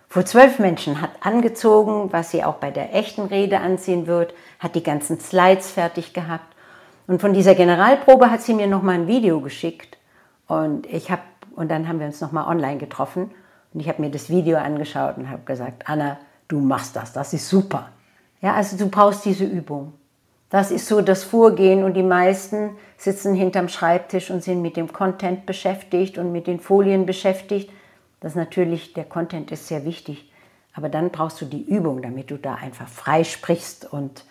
[0.09, 4.75] Vor zwölf Menschen hat angezogen, was sie auch bei der echten Rede anziehen wird, hat
[4.75, 6.56] die ganzen Slides fertig gehabt.
[7.07, 9.99] Und von dieser Generalprobe hat sie mir nochmal ein Video geschickt.
[10.49, 11.21] Und, ich hab,
[11.55, 13.31] und dann haben wir uns nochmal online getroffen.
[13.73, 17.33] Und ich habe mir das Video angeschaut und habe gesagt, Anna, du machst das, das
[17.33, 17.91] ist super.
[18.41, 19.93] Ja, also du brauchst diese Übung.
[20.49, 24.93] Das ist so das Vorgehen und die meisten sitzen hinterm Schreibtisch und sind mit dem
[24.93, 27.71] Content beschäftigt und mit den Folien beschäftigt.
[28.21, 30.31] Das ist natürlich, der Content ist sehr wichtig,
[30.73, 34.25] aber dann brauchst du die Übung, damit du da einfach frei sprichst und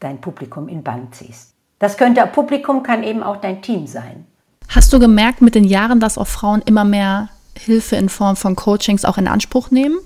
[0.00, 1.51] dein Publikum in Band ziehst.
[1.82, 4.24] Das könnte, Publikum kann eben auch dein Team sein.
[4.68, 8.54] Hast du gemerkt mit den Jahren, dass auch Frauen immer mehr Hilfe in Form von
[8.54, 9.98] Coachings auch in Anspruch nehmen?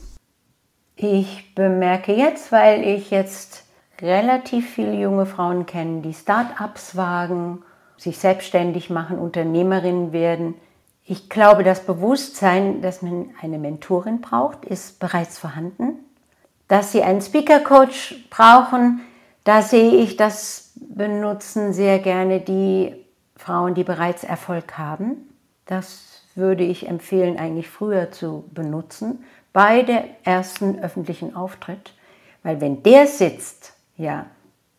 [0.96, 3.64] Ich bemerke jetzt, weil ich jetzt
[4.00, 7.62] relativ viele junge Frauen kenne, die Start-ups wagen,
[7.98, 10.54] sich selbstständig machen, Unternehmerinnen werden.
[11.04, 15.98] Ich glaube, das Bewusstsein, dass man eine Mentorin braucht, ist bereits vorhanden.
[16.68, 19.02] Dass sie einen Speaker-Coach brauchen,
[19.44, 20.65] da sehe ich, das
[20.96, 22.94] benutzen sehr gerne die
[23.36, 25.28] Frauen, die bereits Erfolg haben.
[25.66, 31.92] Das würde ich empfehlen, eigentlich früher zu benutzen, bei der ersten öffentlichen Auftritt.
[32.42, 34.26] Weil wenn der sitzt, ja,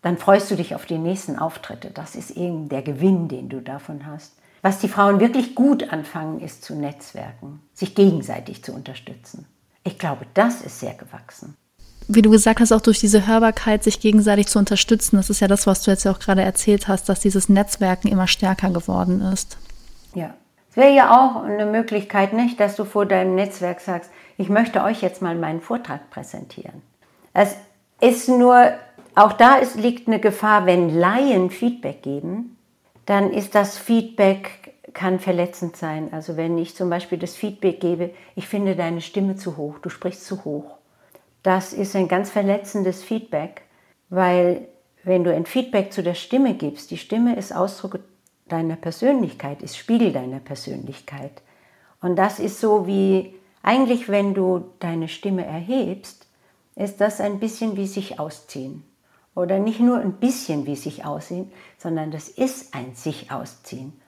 [0.01, 1.91] dann freust du dich auf die nächsten Auftritte.
[1.91, 4.33] Das ist eben der Gewinn, den du davon hast.
[4.61, 9.45] Was die Frauen wirklich gut anfangen, ist zu netzwerken, sich gegenseitig zu unterstützen.
[9.83, 11.55] Ich glaube, das ist sehr gewachsen.
[12.09, 15.47] Wie du gesagt hast, auch durch diese Hörbarkeit, sich gegenseitig zu unterstützen, das ist ja
[15.47, 19.57] das, was du jetzt auch gerade erzählt hast, dass dieses Netzwerken immer stärker geworden ist.
[20.13, 20.33] Ja,
[20.69, 24.83] es wäre ja auch eine Möglichkeit, nicht, dass du vor deinem Netzwerk sagst, ich möchte
[24.83, 26.81] euch jetzt mal meinen Vortrag präsentieren.
[27.33, 27.55] Es
[27.99, 28.71] ist nur,
[29.15, 32.57] auch da ist, liegt eine Gefahr, wenn Laien Feedback geben,
[33.05, 36.09] dann ist das Feedback, kann verletzend sein.
[36.13, 39.89] Also wenn ich zum Beispiel das Feedback gebe, ich finde deine Stimme zu hoch, du
[39.89, 40.76] sprichst zu hoch.
[41.43, 43.61] Das ist ein ganz verletzendes Feedback,
[44.09, 44.67] weil
[45.03, 47.99] wenn du ein Feedback zu der Stimme gibst, die Stimme ist Ausdruck
[48.47, 51.41] deiner Persönlichkeit, ist Spiegel deiner Persönlichkeit.
[52.01, 56.27] Und das ist so wie eigentlich, wenn du deine Stimme erhebst,
[56.75, 58.83] ist das ein bisschen wie sich ausziehen.
[59.35, 63.99] Oder nicht nur ein bisschen wie sich ausziehen, sondern das ist ein sich ausziehen.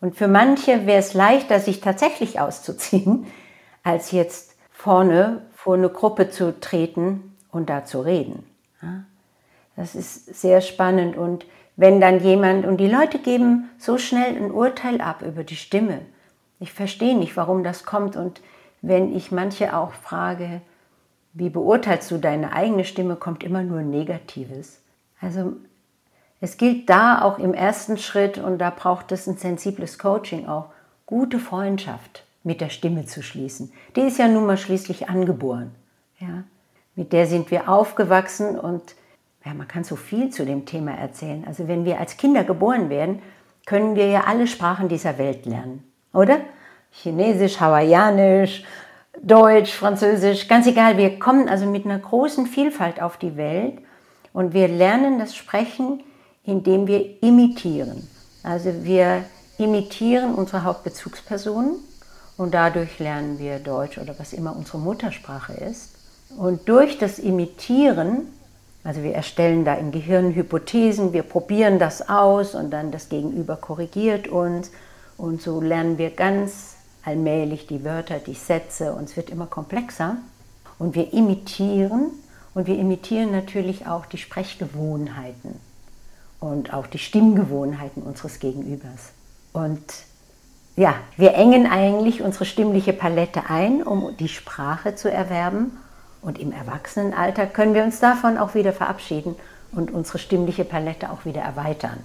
[0.00, 3.26] Und für manche wäre es leichter, sich tatsächlich auszuziehen,
[3.82, 8.46] als jetzt vorne vor eine Gruppe zu treten und da zu reden.
[9.74, 11.16] Das ist sehr spannend.
[11.16, 15.56] Und wenn dann jemand, und die Leute geben so schnell ein Urteil ab über die
[15.56, 16.02] Stimme.
[16.60, 18.14] Ich verstehe nicht, warum das kommt.
[18.14, 18.42] Und
[18.80, 20.60] wenn ich manche auch frage,
[21.32, 24.80] wie beurteilst du deine eigene Stimme, kommt immer nur Negatives.
[25.20, 25.54] Also
[26.40, 30.66] es gilt da auch im ersten Schritt, und da braucht es ein sensibles Coaching auch,
[31.06, 33.72] gute Freundschaft mit der Stimme zu schließen.
[33.96, 35.74] Die ist ja nun mal schließlich angeboren.
[36.20, 36.44] Ja?
[36.94, 38.94] Mit der sind wir aufgewachsen und
[39.44, 41.44] ja, man kann so viel zu dem Thema erzählen.
[41.46, 43.20] Also wenn wir als Kinder geboren werden,
[43.66, 45.82] können wir ja alle Sprachen dieser Welt lernen,
[46.12, 46.38] oder?
[46.92, 48.64] Chinesisch, Hawaiianisch,
[49.20, 50.96] Deutsch, Französisch, ganz egal.
[50.96, 53.78] Wir kommen also mit einer großen Vielfalt auf die Welt
[54.32, 56.02] und wir lernen das Sprechen,
[56.44, 58.08] indem wir imitieren.
[58.44, 59.24] Also wir
[59.58, 61.76] imitieren unsere Hauptbezugspersonen
[62.36, 65.94] und dadurch lernen wir Deutsch oder was immer unsere Muttersprache ist.
[66.36, 68.28] Und durch das Imitieren,
[68.84, 73.56] also wir erstellen da im Gehirn Hypothesen, wir probieren das aus und dann das Gegenüber
[73.56, 74.70] korrigiert uns
[75.16, 80.16] und so lernen wir ganz allmählich die Wörter, die Sätze und es wird immer komplexer.
[80.78, 82.10] Und wir imitieren
[82.52, 85.58] und wir imitieren natürlich auch die Sprechgewohnheiten
[86.38, 89.12] und auch die Stimmgewohnheiten unseres Gegenübers.
[89.54, 89.80] Und
[90.76, 95.78] ja, wir engen eigentlich unsere stimmliche Palette ein, um die Sprache zu erwerben.
[96.20, 99.36] Und im Erwachsenenalter können wir uns davon auch wieder verabschieden
[99.72, 101.98] und unsere stimmliche Palette auch wieder erweitern.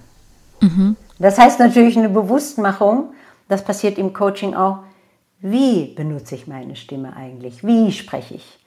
[0.60, 0.96] Mhm.
[1.18, 3.12] Das heißt natürlich eine Bewusstmachung,
[3.48, 4.78] das passiert im Coaching auch,
[5.40, 7.66] wie benutze ich meine Stimme eigentlich?
[7.66, 8.58] Wie spreche ich?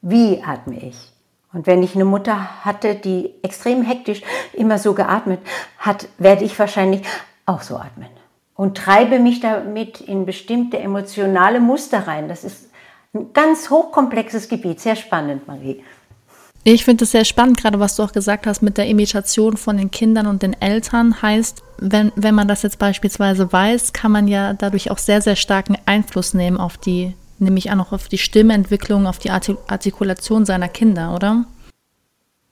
[0.00, 1.12] Wie atme ich?
[1.52, 5.40] Und wenn ich eine Mutter hatte, die extrem hektisch immer so geatmet
[5.78, 7.02] hat, werde ich wahrscheinlich
[7.44, 8.08] auch so atmen.
[8.62, 12.28] Und treibe mich damit in bestimmte emotionale Muster rein.
[12.28, 12.70] Das ist
[13.12, 14.78] ein ganz hochkomplexes Gebiet.
[14.78, 15.82] Sehr spannend, Marie.
[16.62, 19.78] Ich finde es sehr spannend, gerade was du auch gesagt hast mit der Imitation von
[19.78, 21.20] den Kindern und den Eltern.
[21.22, 25.34] Heißt, wenn, wenn man das jetzt beispielsweise weiß, kann man ja dadurch auch sehr, sehr
[25.34, 30.68] starken Einfluss nehmen auf die, nämlich auch noch auf die Stimmentwicklung, auf die Artikulation seiner
[30.68, 31.46] Kinder, oder?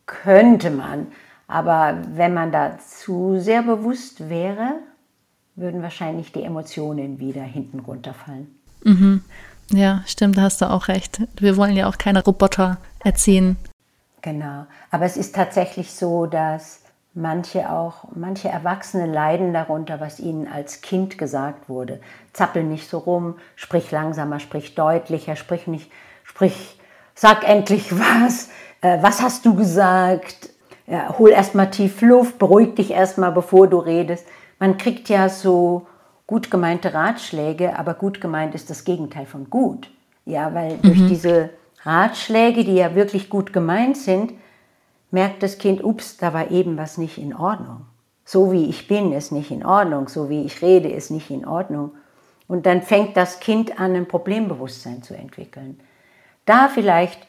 [0.07, 1.07] Könnte man.
[1.47, 4.73] Aber wenn man da zu sehr bewusst wäre,
[5.61, 8.49] würden wahrscheinlich die Emotionen wieder hinten runterfallen.
[8.83, 9.23] Mhm.
[9.71, 11.21] Ja, stimmt, da hast du auch recht.
[11.39, 13.57] Wir wollen ja auch keine Roboter erziehen.
[14.23, 14.67] Genau.
[14.91, 16.81] Aber es ist tatsächlich so, dass
[17.15, 22.01] manche auch, manche Erwachsene leiden darunter, was ihnen als Kind gesagt wurde.
[22.33, 25.91] Zappel nicht so rum, sprich langsamer, sprich deutlicher, sprich nicht,
[26.25, 26.79] sprich,
[27.15, 28.49] sag endlich was,
[28.81, 30.51] äh, was hast du gesagt?
[30.87, 34.27] Ja, hol erstmal tief Luft, beruhig dich erstmal, bevor du redest.
[34.61, 35.89] Man kriegt ja so
[36.29, 39.91] gut gemeinte Ratschläge, aber gut gemeint ist das Gegenteil von gut.
[40.27, 40.83] Ja, weil mhm.
[40.83, 41.51] durch diese
[41.83, 44.35] Ratschläge, die ja wirklich gut gemeint sind,
[45.11, 47.87] merkt das Kind, ups, da war eben was nicht in Ordnung.
[48.25, 50.09] So wie ich bin, ist nicht in Ordnung.
[50.09, 51.93] So wie ich rede, ist nicht in Ordnung.
[52.47, 55.81] Und dann fängt das Kind an, ein Problembewusstsein zu entwickeln.
[56.45, 57.27] Da vielleicht,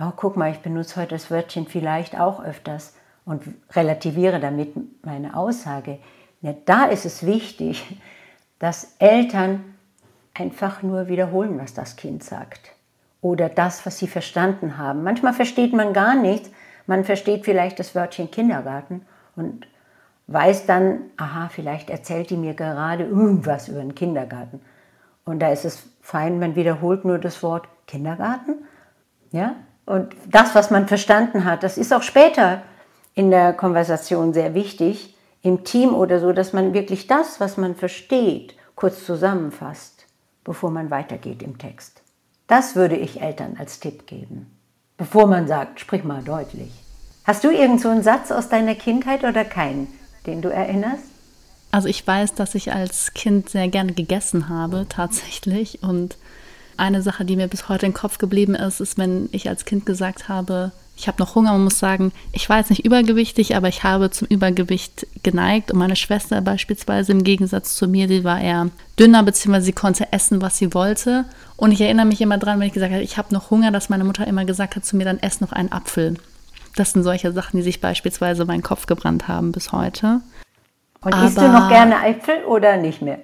[0.00, 2.94] oh, guck mal, ich benutze heute das Wörtchen vielleicht auch öfters
[3.24, 3.42] und
[3.72, 4.74] relativiere damit
[5.04, 5.98] meine Aussage.
[6.40, 7.84] Ja, da ist es wichtig,
[8.58, 9.74] dass Eltern
[10.34, 12.72] einfach nur wiederholen, was das Kind sagt
[13.20, 15.02] oder das, was sie verstanden haben.
[15.02, 16.50] Manchmal versteht man gar nichts.
[16.86, 19.02] Man versteht vielleicht das Wörtchen Kindergarten
[19.36, 19.66] und
[20.28, 24.60] weiß dann, aha, vielleicht erzählt die mir gerade irgendwas über den Kindergarten.
[25.24, 28.64] Und da ist es fein, man wiederholt nur das Wort Kindergarten.
[29.32, 29.56] Ja?
[29.84, 32.62] Und das, was man verstanden hat, das ist auch später
[33.14, 37.74] in der Konversation sehr wichtig, im Team oder so, dass man wirklich das, was man
[37.74, 40.06] versteht, kurz zusammenfasst,
[40.44, 42.02] bevor man weitergeht im Text.
[42.46, 44.50] Das würde ich Eltern als Tipp geben,
[44.96, 46.70] bevor man sagt, sprich mal deutlich.
[47.24, 49.88] Hast du irgend so einen Satz aus deiner Kindheit oder keinen,
[50.26, 51.04] den du erinnerst?
[51.70, 55.82] Also ich weiß, dass ich als Kind sehr gerne gegessen habe, tatsächlich.
[55.82, 56.16] Und
[56.78, 59.84] eine Sache, die mir bis heute im Kopf geblieben ist, ist, wenn ich als Kind
[59.84, 61.52] gesagt habe, ich habe noch Hunger.
[61.52, 65.70] Man muss sagen, ich war jetzt nicht übergewichtig, aber ich habe zum Übergewicht geneigt.
[65.70, 68.68] Und meine Schwester beispielsweise im Gegensatz zu mir, die war eher
[68.98, 71.24] dünner, beziehungsweise sie konnte essen, was sie wollte.
[71.56, 73.88] Und ich erinnere mich immer dran, wenn ich gesagt habe, ich habe noch Hunger, dass
[73.88, 76.14] meine Mutter immer gesagt hat zu mir, dann ess noch einen Apfel.
[76.74, 80.20] Das sind solche Sachen, die sich beispielsweise meinen Kopf gebrannt haben bis heute.
[81.00, 83.20] Und aber, isst du noch gerne Äpfel oder nicht mehr?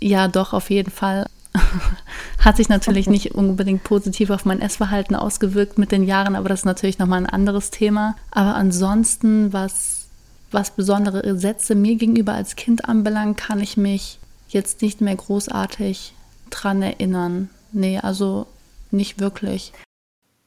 [0.00, 1.26] Ja, doch, auf jeden Fall.
[2.44, 6.60] Hat sich natürlich nicht unbedingt positiv auf mein Essverhalten ausgewirkt mit den Jahren, aber das
[6.60, 8.16] ist natürlich nochmal ein anderes Thema.
[8.30, 10.08] Aber ansonsten, was,
[10.50, 16.14] was besondere Sätze mir gegenüber als Kind anbelangt, kann ich mich jetzt nicht mehr großartig
[16.50, 17.50] dran erinnern.
[17.72, 18.46] Nee, also
[18.90, 19.72] nicht wirklich.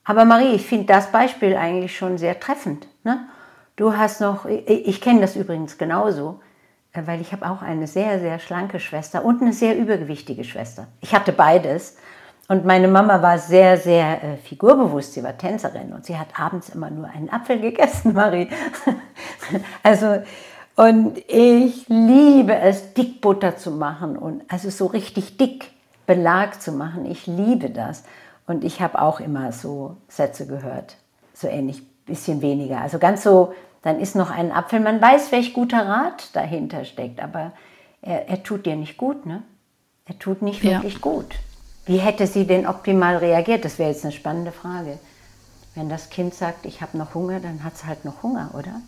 [0.03, 2.88] Aber Marie, ich finde das Beispiel eigentlich schon sehr treffend.
[3.03, 3.20] Ne?
[3.76, 6.39] Du hast noch, ich, ich kenne das übrigens genauso.
[6.93, 10.87] Äh, weil ich habe auch eine sehr, sehr schlanke Schwester und eine sehr übergewichtige Schwester.
[10.99, 11.97] Ich hatte beides.
[12.47, 15.13] Und meine Mama war sehr, sehr äh, figurbewusst.
[15.13, 18.49] Sie war Tänzerin und sie hat abends immer nur einen Apfel gegessen, Marie.
[19.83, 20.21] also,
[20.75, 25.71] und ich liebe es, Dickbutter zu machen und also so richtig dick
[26.07, 27.05] Belag zu machen.
[27.05, 28.03] Ich liebe das.
[28.47, 30.97] Und ich habe auch immer so Sätze gehört.
[31.33, 32.81] So ähnlich, bisschen weniger.
[32.81, 34.79] Also ganz so dann ist noch ein Apfel.
[34.79, 37.51] Man weiß, welch guter Rat dahinter steckt, aber
[38.01, 39.43] er, er tut dir nicht gut, ne?
[40.05, 40.99] Er tut nicht wirklich ja.
[40.99, 41.36] gut.
[41.86, 43.65] Wie hätte sie denn optimal reagiert?
[43.65, 44.99] Das wäre jetzt eine spannende Frage.
[45.75, 48.82] Wenn das Kind sagt, ich habe noch Hunger, dann hat es halt noch Hunger, oder?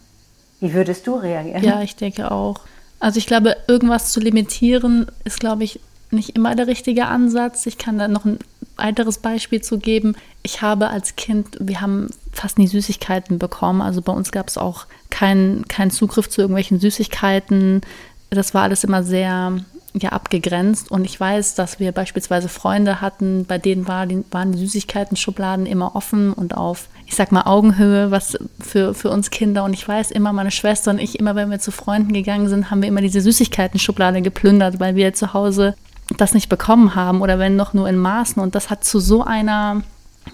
[0.59, 1.63] Wie würdest du reagieren?
[1.63, 2.59] Ja, ich denke auch.
[2.99, 5.79] Also ich glaube, irgendwas zu limitieren ist, glaube ich,
[6.13, 7.65] nicht immer der richtige Ansatz.
[7.65, 8.39] Ich kann da noch ein
[8.77, 10.15] weiteres Beispiel zu geben.
[10.41, 13.81] Ich habe als Kind, wir haben fast nie Süßigkeiten bekommen.
[13.81, 17.81] Also bei uns gab es auch keinen kein Zugriff zu irgendwelchen Süßigkeiten.
[18.29, 19.57] Das war alles immer sehr
[19.93, 20.89] ja, abgegrenzt.
[20.91, 25.65] Und ich weiß, dass wir beispielsweise Freunde hatten, bei denen war die, waren die Süßigkeiten-Schubladen
[25.65, 29.63] immer offen und auf, ich sag mal, Augenhöhe, was für, für uns Kinder.
[29.63, 32.71] Und ich weiß immer, meine Schwester und ich, immer wenn wir zu Freunden gegangen sind,
[32.71, 35.75] haben wir immer diese Süßigkeiten-Schublade geplündert, weil wir zu Hause
[36.17, 38.41] das nicht bekommen haben oder wenn noch nur in Maßen.
[38.41, 39.83] Und das hat zu so einer,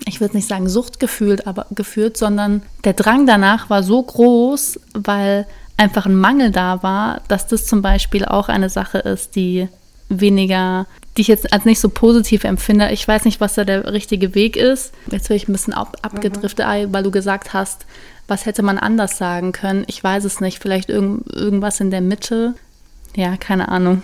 [0.06, 4.80] ich würde nicht sagen Sucht gefühlt, aber geführt, sondern der Drang danach war so groß,
[4.94, 5.46] weil
[5.78, 9.70] einfach ein Mangel da war, dass das zum Beispiel auch eine Sache ist, die
[10.10, 12.90] weniger, die ich jetzt als nicht so positiv empfinde.
[12.92, 14.94] Ich weiß nicht, was da der richtige Weg ist.
[15.12, 16.94] Jetzt bin ich ein bisschen ab, abgedriftet, mhm.
[16.94, 17.86] weil du gesagt hast,
[18.28, 19.86] was hätte man anders sagen können?
[19.88, 20.60] Ich weiß es nicht.
[20.60, 22.56] Vielleicht irgend, irgendwas in der Mitte.
[23.16, 24.02] Ja, keine Ahnung.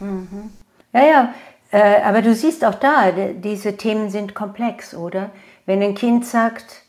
[0.00, 0.50] Mhm.
[0.92, 1.34] Ja, ja,
[1.70, 5.30] äh, aber du siehst auch da, diese Themen sind komplex, oder?
[5.64, 6.82] Wenn ein Kind sagt,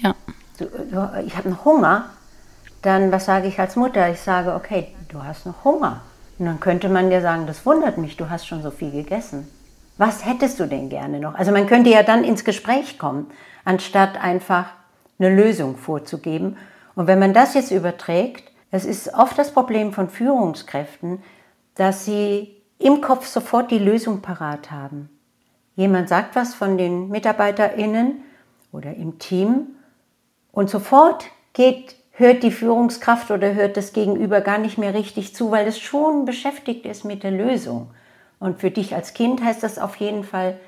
[0.00, 0.14] ja.
[0.58, 2.10] du, du, ich habe noch Hunger,
[2.82, 4.10] dann was sage ich als Mutter?
[4.10, 6.02] Ich sage, okay, du hast noch Hunger.
[6.38, 9.48] Und dann könnte man dir sagen, das wundert mich, du hast schon so viel gegessen.
[9.96, 11.34] Was hättest du denn gerne noch?
[11.34, 13.30] Also man könnte ja dann ins Gespräch kommen,
[13.64, 14.66] anstatt einfach
[15.18, 16.58] eine Lösung vorzugeben.
[16.94, 21.22] Und wenn man das jetzt überträgt, es ist oft das Problem von Führungskräften,
[21.74, 25.08] dass sie im Kopf sofort die Lösung parat haben.
[25.76, 28.22] Jemand sagt was von den MitarbeiterInnen
[28.72, 29.68] oder im Team
[30.52, 35.50] und sofort geht, hört die Führungskraft oder hört das Gegenüber gar nicht mehr richtig zu,
[35.50, 37.90] weil es schon beschäftigt ist mit der Lösung.
[38.38, 40.58] Und für dich als Kind heißt das auf jeden Fall,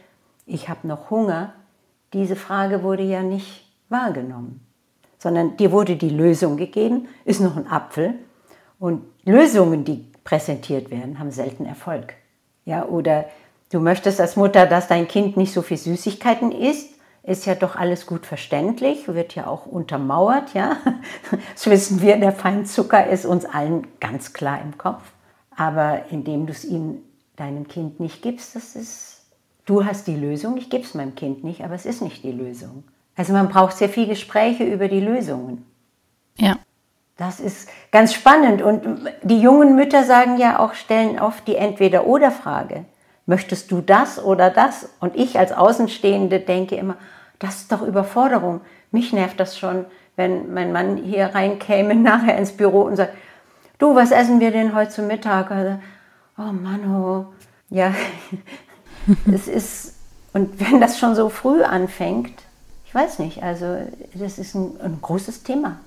[0.47, 1.53] ich habe noch Hunger.
[2.13, 4.61] Diese Frage wurde ja nicht wahrgenommen,
[5.19, 8.15] sondern dir wurde die Lösung gegeben, ist noch ein Apfel.
[8.79, 12.13] Und Lösungen, die präsentiert werden, haben selten Erfolg.
[12.67, 13.25] Ja, oder
[13.73, 16.91] du möchtest als Mutter, dass dein Kind nicht so viel Süßigkeiten isst,
[17.23, 20.77] ist ja doch alles gut verständlich, wird ja auch untermauert, ja.
[21.55, 25.03] Das wissen wir, der Feinzucker ist uns allen ganz klar im Kopf.
[25.57, 26.99] Aber indem du es ihm,
[27.37, 29.23] deinem Kind nicht gibst, das ist,
[29.65, 32.33] du hast die Lösung, ich gebe es meinem Kind nicht, aber es ist nicht die
[32.33, 32.85] Lösung.
[33.17, 35.65] Also man braucht sehr viel Gespräche über die Lösungen.
[37.19, 38.63] Das ist ganz spannend.
[38.63, 42.85] Und die jungen Mütter sagen ja auch, stellen oft die Entweder-Oder-Frage.
[43.27, 44.89] Möchtest du das oder das?
[45.01, 46.97] Und ich als Außenstehende denke immer,
[47.41, 48.61] das ist doch Überforderung.
[48.93, 53.15] Mich nervt das schon, wenn mein Mann hier reinkäme nachher ins Büro und sagt,
[53.79, 55.51] du, was essen wir denn heute zum Mittag?
[55.51, 55.79] Also,
[56.39, 57.27] oh Mann, oh.
[57.69, 57.93] Ja,
[59.33, 59.97] es ist,
[60.33, 62.45] und wenn das schon so früh anfängt,
[62.87, 63.77] ich weiß nicht, also
[64.15, 65.81] das ist ein, ein großes Thema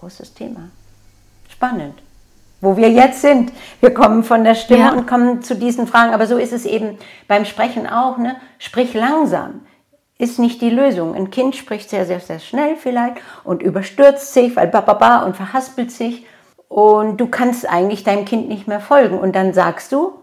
[0.00, 0.70] Großes Thema.
[1.50, 2.02] Spannend.
[2.62, 3.52] Wo wir jetzt sind.
[3.80, 4.92] Wir kommen von der Stimme ja.
[4.92, 6.14] und kommen zu diesen Fragen.
[6.14, 6.96] Aber so ist es eben
[7.28, 8.16] beim Sprechen auch.
[8.16, 8.36] Ne?
[8.58, 9.60] Sprich langsam
[10.16, 11.14] ist nicht die Lösung.
[11.14, 15.90] Ein Kind spricht sehr, sehr, sehr schnell vielleicht und überstürzt sich, weil bababa und verhaspelt
[15.90, 16.24] sich.
[16.68, 19.18] Und du kannst eigentlich deinem Kind nicht mehr folgen.
[19.18, 20.14] Und dann sagst du,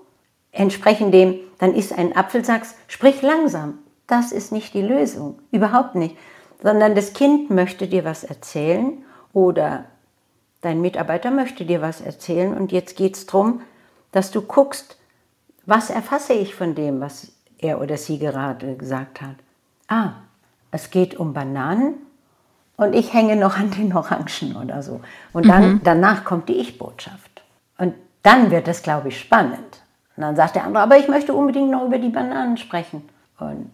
[0.51, 3.77] entsprechend dem, dann ist ein Apfel, sagst, sprich langsam.
[4.07, 5.37] Das ist nicht die Lösung.
[5.51, 6.17] Überhaupt nicht.
[6.63, 9.03] Sondern das Kind möchte dir was erzählen
[9.37, 9.85] oder
[10.61, 12.57] dein Mitarbeiter möchte dir was erzählen.
[12.57, 13.61] Und jetzt geht es darum,
[14.11, 14.97] dass du guckst,
[15.65, 19.35] was erfasse ich von dem, was er oder sie gerade gesagt hat
[19.87, 20.11] ah,
[20.71, 21.95] es geht um Bananen
[22.75, 25.01] und ich hänge noch an den Orangen oder so.
[25.33, 25.81] Und dann, mhm.
[25.83, 27.41] danach kommt die Ich-Botschaft.
[27.77, 29.81] Und dann wird es, glaube ich, spannend.
[30.15, 33.07] Und dann sagt der andere, aber ich möchte unbedingt noch über die Bananen sprechen.
[33.39, 33.71] Und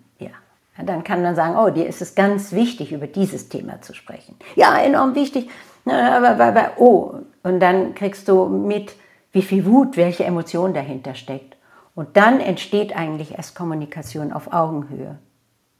[0.77, 4.35] dann kann man sagen, oh, dir ist es ganz wichtig, über dieses Thema zu sprechen.
[4.55, 5.49] Ja, enorm wichtig.
[5.85, 8.95] Aber, oh, und dann kriegst du mit,
[9.31, 11.57] wie viel Wut, welche Emotion dahinter steckt.
[11.95, 15.19] Und dann entsteht eigentlich erst Kommunikation auf Augenhöhe.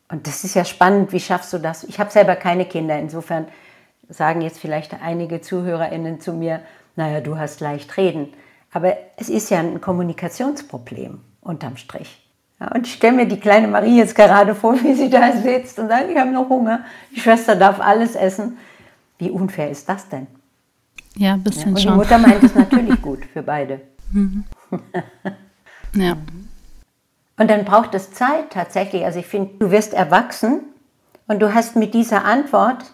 [0.09, 1.83] Und das ist ja spannend, wie schaffst du das?
[1.85, 3.47] Ich habe selber keine Kinder, insofern
[4.09, 6.59] sagen jetzt vielleicht einige ZuhörerInnen zu mir,
[6.95, 8.31] naja, du hast leicht reden.
[8.71, 12.22] Aber es ist ja ein Kommunikationsproblem unterm Strich.
[12.73, 15.87] Und ich stelle mir die kleine Marie jetzt gerade vor, wie sie da sitzt und
[15.87, 18.57] sagt, ich habe noch Hunger, die Schwester darf alles essen.
[19.17, 20.27] Wie unfair ist das denn?
[21.15, 21.91] Ja, ein bisschen ja, und schon.
[21.91, 23.81] die Mutter meint es natürlich gut für beide.
[24.11, 24.43] Mhm.
[25.95, 26.17] ja.
[27.35, 29.05] Und dann braucht es Zeit tatsächlich.
[29.05, 30.61] Also ich finde, du wirst erwachsen
[31.27, 32.93] und du hast mit dieser Antwort,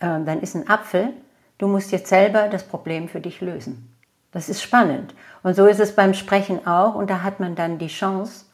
[0.00, 1.10] äh, dann ist ein Apfel,
[1.58, 3.94] du musst jetzt selber das Problem für dich lösen.
[4.32, 5.14] Das ist spannend.
[5.42, 6.94] Und so ist es beim Sprechen auch.
[6.94, 8.46] Und da hat man dann die Chance,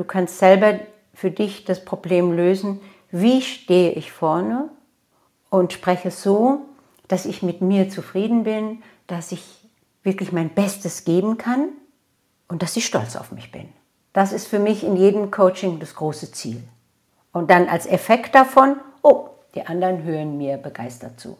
[0.00, 0.80] du kannst selber
[1.12, 2.80] für dich das Problem lösen.
[3.10, 4.70] Wie stehe ich vorne
[5.50, 6.62] und spreche so,
[7.06, 9.44] dass ich mit mir zufrieden bin, dass ich
[10.02, 11.68] wirklich mein Bestes geben kann
[12.48, 13.68] und dass ich stolz auf mich bin.
[14.14, 16.62] Das ist für mich in jedem Coaching das große Ziel.
[17.32, 21.36] Und dann als Effekt davon, oh, die anderen hören mir begeistert zu.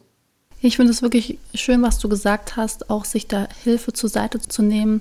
[0.60, 4.38] Ich finde es wirklich schön, was du gesagt hast, auch sich da Hilfe zur Seite
[4.38, 5.00] zu nehmen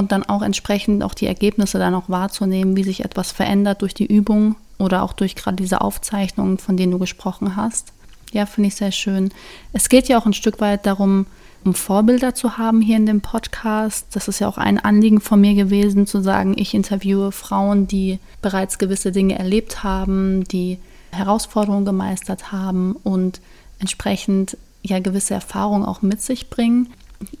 [0.00, 3.94] und dann auch entsprechend auch die Ergebnisse dann auch wahrzunehmen, wie sich etwas verändert durch
[3.94, 7.92] die Übung oder auch durch gerade diese Aufzeichnungen, von denen du gesprochen hast.
[8.32, 9.30] Ja, finde ich sehr schön.
[9.72, 11.26] Es geht ja auch ein Stück weit darum,
[11.64, 14.06] um Vorbilder zu haben hier in dem Podcast.
[14.12, 18.18] Das ist ja auch ein Anliegen von mir gewesen, zu sagen, ich interviewe Frauen, die
[18.40, 20.78] bereits gewisse Dinge erlebt haben, die
[21.12, 23.40] Herausforderungen gemeistert haben und
[23.78, 26.88] entsprechend ja gewisse Erfahrungen auch mit sich bringen.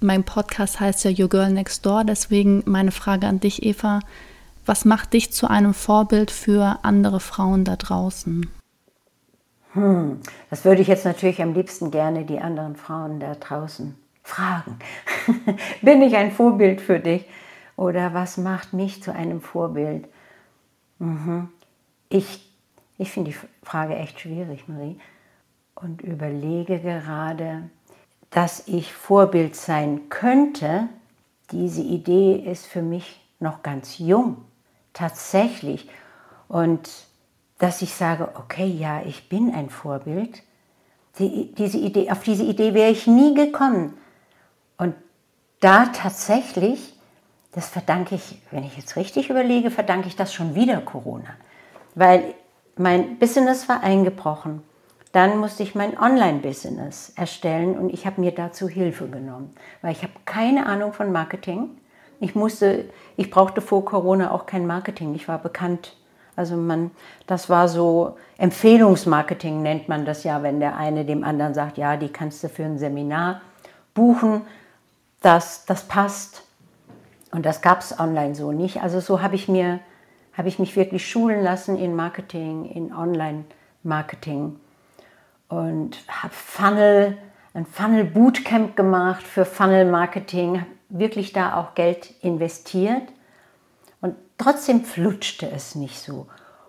[0.00, 4.00] Mein Podcast heißt ja Your Girl Next Door, deswegen meine Frage an dich, Eva.
[4.66, 8.48] Was macht dich zu einem Vorbild für andere Frauen da draußen?
[9.72, 10.20] Hm,
[10.50, 14.78] das würde ich jetzt natürlich am liebsten gerne die anderen Frauen da draußen fragen.
[15.82, 17.24] Bin ich ein Vorbild für dich?
[17.76, 20.08] Oder was macht mich zu einem Vorbild?
[20.98, 21.48] Mhm.
[22.10, 22.52] Ich,
[22.98, 24.98] ich finde die Frage echt schwierig, Marie,
[25.74, 27.70] und überlege gerade,
[28.30, 30.88] dass ich Vorbild sein könnte.
[31.50, 34.44] Diese Idee ist für mich noch ganz jung,
[34.92, 35.88] tatsächlich.
[36.48, 36.88] Und
[37.58, 40.42] dass ich sage, okay, ja, ich bin ein Vorbild.
[41.18, 43.98] Die, diese Idee, auf diese Idee wäre ich nie gekommen.
[44.78, 44.94] Und
[45.58, 46.94] da tatsächlich,
[47.52, 51.30] das verdanke ich, wenn ich jetzt richtig überlege, verdanke ich das schon wieder Corona.
[51.94, 52.34] Weil
[52.76, 54.62] mein Business war eingebrochen.
[55.12, 60.02] Dann musste ich mein Online-Business erstellen und ich habe mir dazu Hilfe genommen, weil ich
[60.02, 61.70] habe keine Ahnung von Marketing.
[62.20, 62.84] Ich musste,
[63.16, 65.14] ich brauchte vor Corona auch kein Marketing.
[65.14, 65.96] Ich war bekannt.
[66.36, 66.92] Also man,
[67.26, 71.96] das war so Empfehlungsmarketing nennt man das ja, wenn der eine dem anderen sagt, ja,
[71.96, 73.40] die kannst du für ein Seminar
[73.94, 74.42] buchen
[75.20, 76.44] das, das passt.
[77.32, 78.82] Und das gab es online so nicht.
[78.82, 79.80] Also so habe ich mir,
[80.32, 84.56] habe ich mich wirklich schulen lassen in Marketing, in Online-Marketing
[85.50, 87.18] und habe Funnel,
[87.52, 93.02] ein Funnel Bootcamp gemacht für Funnel Marketing, wirklich da auch Geld investiert
[94.00, 96.26] und trotzdem flutschte es nicht so.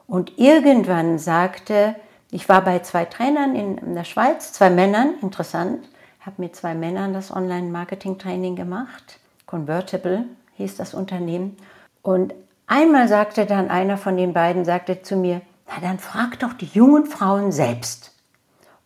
[0.07, 1.95] Und irgendwann sagte,
[2.31, 5.87] ich war bei zwei Trainern in, der Schweiz, zwei Männern, interessant,
[6.19, 9.19] habe mit zwei Männern das Online-Marketing-Training gemacht.
[9.45, 10.25] Convertible
[10.57, 11.55] hieß das Unternehmen.
[12.01, 12.33] Und
[12.67, 16.69] einmal sagte dann einer von den beiden, sagte zu mir, na dann frag doch die
[16.73, 18.10] jungen Frauen selbst.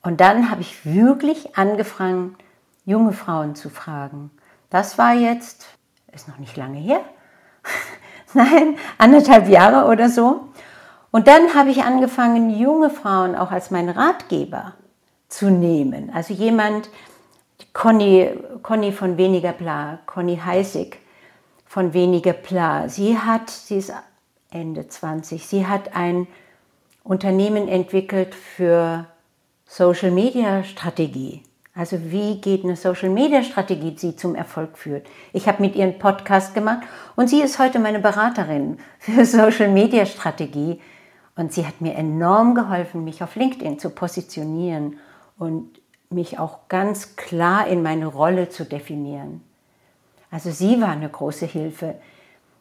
[0.06, 2.36] Und dann habe ich wirklich angefangen,
[2.86, 4.30] junge Frauen zu fragen.
[4.70, 5.66] Das war jetzt,
[6.14, 7.00] ist noch nicht lange her,
[8.36, 10.50] nein, anderthalb Jahre oder so.
[11.10, 14.74] Und dann habe ich angefangen, junge Frauen auch als meinen Ratgeber
[15.28, 16.12] zu nehmen.
[16.14, 16.90] Also jemand,
[17.74, 18.30] Conny,
[18.62, 21.00] Conny von Weniger Bla, Conny Heisig
[21.66, 22.90] von Weniger Bla.
[22.90, 23.92] Sie hat, sie ist
[24.52, 26.28] Ende 20, sie hat ein
[27.04, 29.08] Unternehmen entwickelt für
[29.68, 31.44] Social Media Strategie.
[31.74, 35.08] Also wie geht eine Social Media Strategie, die zum Erfolg führt?
[35.34, 36.84] Ich habe mit ihr einen Podcast gemacht
[37.18, 40.80] und sie ist heute meine Beraterin für Social Media Strategie
[41.36, 44.98] und sie hat mir enorm geholfen, mich auf LinkedIn zu positionieren
[45.38, 49.42] und mich auch ganz klar in meine Rolle zu definieren.
[50.32, 51.96] Also sie war eine große Hilfe.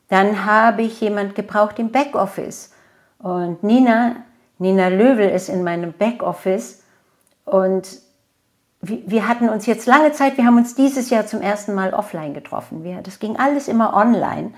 [0.09, 2.73] Dann habe ich jemand gebraucht im Backoffice
[3.19, 4.17] und Nina,
[4.59, 6.84] Nina Löwel ist in meinem Backoffice
[7.45, 8.03] und
[8.81, 12.35] wir hatten uns jetzt lange Zeit, wir haben uns dieses Jahr zum ersten Mal offline
[12.35, 12.85] getroffen.
[12.85, 14.53] Wir, das ging alles immer online.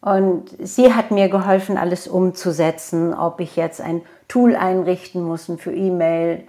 [0.00, 5.74] Und sie hat mir geholfen, alles umzusetzen, ob ich jetzt ein Tool einrichten muss für
[5.74, 6.44] E-Mail,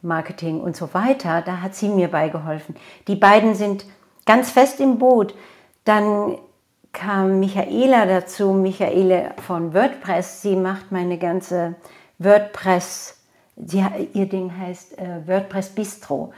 [0.00, 1.42] Marketing und so weiter.
[1.42, 2.76] Da hat sie mir beigeholfen.
[3.08, 3.84] Die beiden sind
[4.26, 5.34] ganz fest im Boot.
[5.84, 6.38] Dann
[6.92, 10.42] kam Michaela dazu, Michaela von WordPress.
[10.42, 11.74] Sie macht meine ganze
[12.18, 13.18] WordPress,
[13.56, 16.32] sie, ihr Ding heißt äh, WordPress Bistro.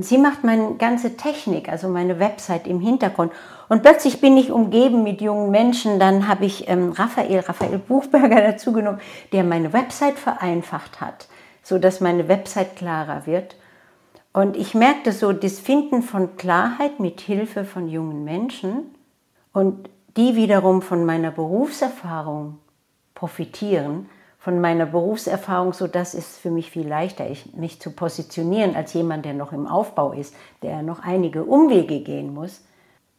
[0.00, 3.32] Sie macht meine ganze Technik, also meine Website im Hintergrund.
[3.68, 5.98] Und plötzlich bin ich umgeben mit jungen Menschen.
[5.98, 9.00] Dann habe ich ähm, Raphael, Raphael Buchberger dazu genommen,
[9.32, 11.26] der meine Website vereinfacht hat,
[11.64, 13.56] sodass meine Website klarer wird.
[14.32, 18.94] Und ich merkte so das Finden von Klarheit mit Hilfe von jungen Menschen
[19.52, 22.58] und die wiederum von meiner Berufserfahrung
[23.14, 24.08] profitieren,
[24.42, 28.92] von meiner Berufserfahrung, so dass es für mich viel leichter ist, mich zu positionieren als
[28.92, 32.64] jemand, der noch im Aufbau ist, der noch einige Umwege gehen muss.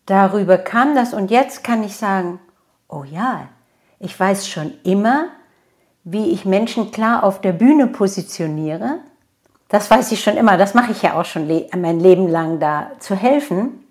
[0.06, 2.40] Darüber kam das und jetzt kann ich sagen,
[2.90, 3.48] oh ja,
[4.00, 5.28] ich weiß schon immer,
[6.04, 8.98] wie ich Menschen klar auf der Bühne positioniere.
[9.70, 11.48] Das weiß ich schon immer, das mache ich ja auch schon
[11.78, 13.86] mein Leben lang da zu helfen.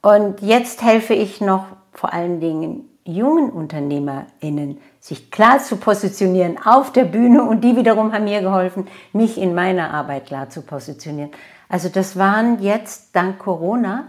[0.00, 6.92] Und jetzt helfe ich noch vor allen Dingen jungen UnternehmerInnen, sich klar zu positionieren auf
[6.92, 11.32] der Bühne und die wiederum haben mir geholfen, mich in meiner Arbeit klar zu positionieren.
[11.68, 14.04] Also das waren jetzt dank Corona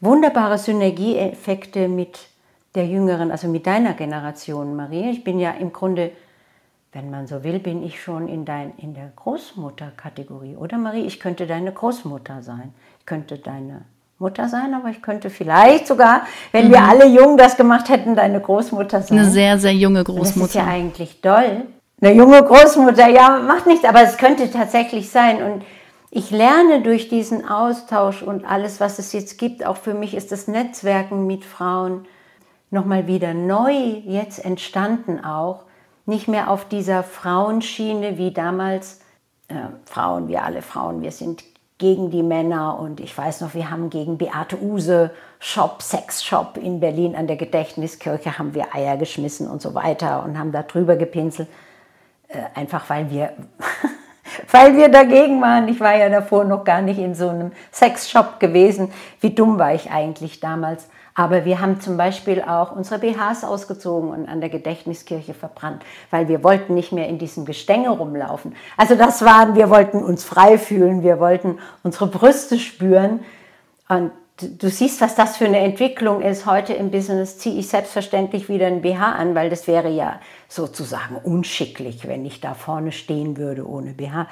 [0.00, 2.18] wunderbare Synergieeffekte mit
[2.74, 5.10] der jüngeren, also mit deiner Generation, Marie.
[5.10, 6.10] Ich bin ja im Grunde,
[6.92, 11.06] wenn man so will, bin ich schon in, dein, in der Großmutterkategorie, oder Marie?
[11.06, 12.74] Ich könnte deine Großmutter sein.
[12.98, 13.84] Ich könnte deine
[14.18, 16.72] Mutter sein, aber ich könnte vielleicht sogar, wenn mhm.
[16.72, 19.18] wir alle jung das gemacht hätten, deine Großmutter sein.
[19.18, 20.40] Eine sehr, sehr junge Großmutter.
[20.40, 21.62] Das ist ja eigentlich toll.
[22.00, 25.42] Eine junge Großmutter, ja, macht nichts, aber es könnte tatsächlich sein.
[25.42, 25.64] Und
[26.10, 30.32] ich lerne durch diesen Austausch und alles, was es jetzt gibt, auch für mich ist
[30.32, 32.06] das Netzwerken mit Frauen
[32.70, 35.64] nochmal wieder neu jetzt entstanden auch.
[36.06, 39.00] Nicht mehr auf dieser Frauenschiene wie damals.
[39.48, 39.54] Äh,
[39.84, 41.44] Frauen, wir alle Frauen, wir sind
[41.78, 46.56] gegen die Männer und ich weiß noch, wir haben gegen Beate Use Shop, Sex Shop
[46.56, 50.62] in Berlin an der Gedächtniskirche haben wir Eier geschmissen und so weiter und haben da
[50.62, 51.48] drüber gepinselt,
[52.28, 53.32] äh, einfach weil wir,
[54.50, 55.68] weil wir dagegen waren.
[55.68, 58.90] Ich war ja davor noch gar nicht in so einem Sexshop gewesen.
[59.20, 60.88] Wie dumm war ich eigentlich damals?
[61.18, 66.28] Aber wir haben zum Beispiel auch unsere BHs ausgezogen und an der Gedächtniskirche verbrannt, weil
[66.28, 68.54] wir wollten nicht mehr in diesem Gestänge rumlaufen.
[68.76, 73.20] Also das waren, wir wollten uns frei fühlen, wir wollten unsere Brüste spüren.
[73.88, 76.44] Und du siehst, was das für eine Entwicklung ist.
[76.44, 81.16] Heute im Business ziehe ich selbstverständlich wieder ein BH an, weil das wäre ja sozusagen
[81.16, 84.28] unschicklich, wenn ich da vorne stehen würde ohne BH.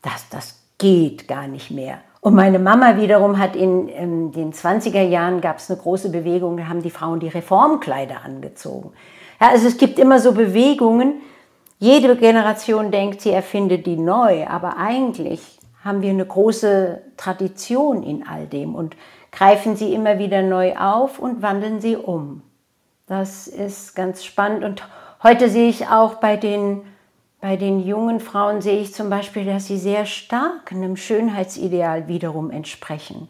[0.00, 1.98] Das, das geht gar nicht mehr.
[2.24, 6.56] Und meine Mama wiederum hat in, in den 20er Jahren gab es eine große Bewegung,
[6.56, 8.92] da haben die Frauen die Reformkleider angezogen.
[9.38, 11.20] Ja, also es gibt immer so Bewegungen.
[11.78, 18.26] Jede Generation denkt, sie erfindet die neu, aber eigentlich haben wir eine große Tradition in
[18.26, 18.96] all dem und
[19.30, 22.40] greifen sie immer wieder neu auf und wandeln sie um.
[23.06, 24.82] Das ist ganz spannend und
[25.22, 26.84] heute sehe ich auch bei den
[27.44, 32.50] bei den jungen Frauen sehe ich zum Beispiel, dass sie sehr stark einem Schönheitsideal wiederum
[32.50, 33.28] entsprechen.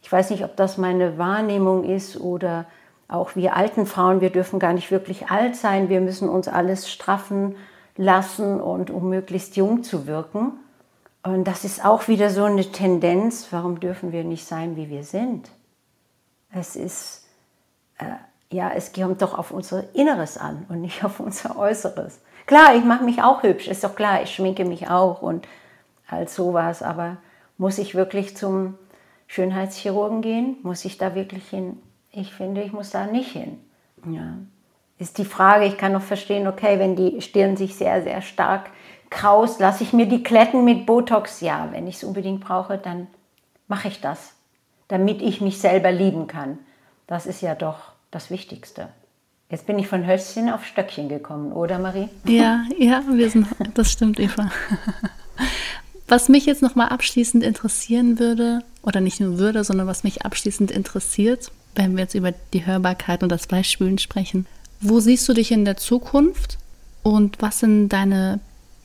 [0.00, 2.66] Ich weiß nicht, ob das meine Wahrnehmung ist oder
[3.08, 6.88] auch wir alten Frauen, wir dürfen gar nicht wirklich alt sein, wir müssen uns alles
[6.88, 7.56] straffen
[7.96, 10.52] lassen und um möglichst jung zu wirken.
[11.24, 15.02] Und das ist auch wieder so eine Tendenz, warum dürfen wir nicht sein, wie wir
[15.02, 15.50] sind?
[16.52, 17.24] Es ist,
[17.98, 18.04] äh,
[18.54, 22.20] ja, es kommt doch auf unser Inneres an und nicht auf unser Äußeres.
[22.48, 25.46] Klar, ich mache mich auch hübsch, ist doch klar, ich schminke mich auch und
[26.08, 27.18] all sowas, aber
[27.58, 28.78] muss ich wirklich zum
[29.26, 30.56] Schönheitschirurgen gehen?
[30.62, 31.76] Muss ich da wirklich hin?
[32.10, 33.58] Ich finde, ich muss da nicht hin.
[34.10, 34.38] Ja.
[34.96, 38.70] Ist die Frage, ich kann noch verstehen, okay, wenn die Stirn sich sehr, sehr stark
[39.10, 41.42] kraust, lasse ich mir die Kletten mit Botox?
[41.42, 43.08] Ja, wenn ich es unbedingt brauche, dann
[43.66, 44.32] mache ich das,
[44.88, 46.58] damit ich mich selber lieben kann.
[47.06, 48.88] Das ist ja doch das Wichtigste.
[49.50, 52.08] Jetzt bin ich von Hölzchen auf Stöckchen gekommen, oder Marie?
[52.26, 54.50] Ja, ja, wir sind, das stimmt, Eva.
[56.06, 60.70] Was mich jetzt nochmal abschließend interessieren würde, oder nicht nur würde, sondern was mich abschließend
[60.70, 64.46] interessiert, wenn wir jetzt über die Hörbarkeit und das Fleischspülen sprechen.
[64.80, 66.58] Wo siehst du dich in der Zukunft
[67.02, 68.40] und was sind deine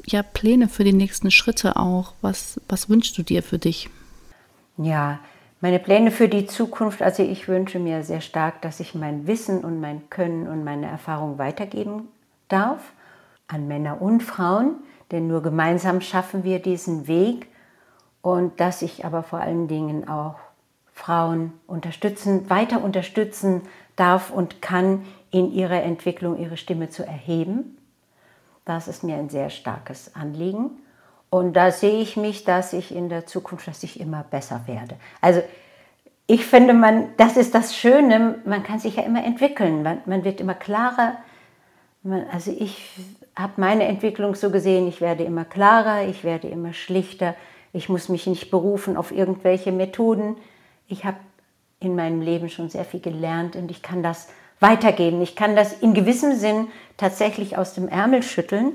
[0.06, 2.14] ja, Pläne für die nächsten Schritte auch?
[2.22, 3.90] Was, was wünschst du dir für dich?
[4.78, 5.20] Ja,
[5.64, 9.64] meine Pläne für die Zukunft, also ich wünsche mir sehr stark, dass ich mein Wissen
[9.64, 12.10] und mein Können und meine Erfahrung weitergeben
[12.50, 12.92] darf
[13.48, 14.76] an Männer und Frauen,
[15.12, 17.48] denn nur gemeinsam schaffen wir diesen Weg
[18.22, 20.36] und dass ich aber vor allen Dingen auch
[20.92, 23.62] Frauen unterstützen, weiter unterstützen
[23.96, 27.78] darf und kann, in ihrer Entwicklung ihre Stimme zu erheben.
[28.66, 30.72] Das ist mir ein sehr starkes Anliegen.
[31.34, 34.98] Und da sehe ich mich, dass ich in der Zukunft, dass ich immer besser werde.
[35.20, 35.42] Also
[36.28, 40.24] ich finde, man, das ist das Schöne, man kann sich ja immer entwickeln, man, man
[40.26, 41.16] wird immer klarer.
[42.04, 42.88] Man, also ich
[43.36, 47.34] habe meine Entwicklung so gesehen, ich werde immer klarer, ich werde immer schlichter,
[47.74, 50.38] ich muss mich nicht berufen auf irgendwelche Methoden.
[50.88, 51.18] Ich habe
[51.80, 54.28] in meinem Leben schon sehr viel gelernt und ich kann das
[54.60, 55.20] weitergeben.
[55.24, 58.74] Ich kann das in gewissem Sinn tatsächlich aus dem Ärmel schütteln.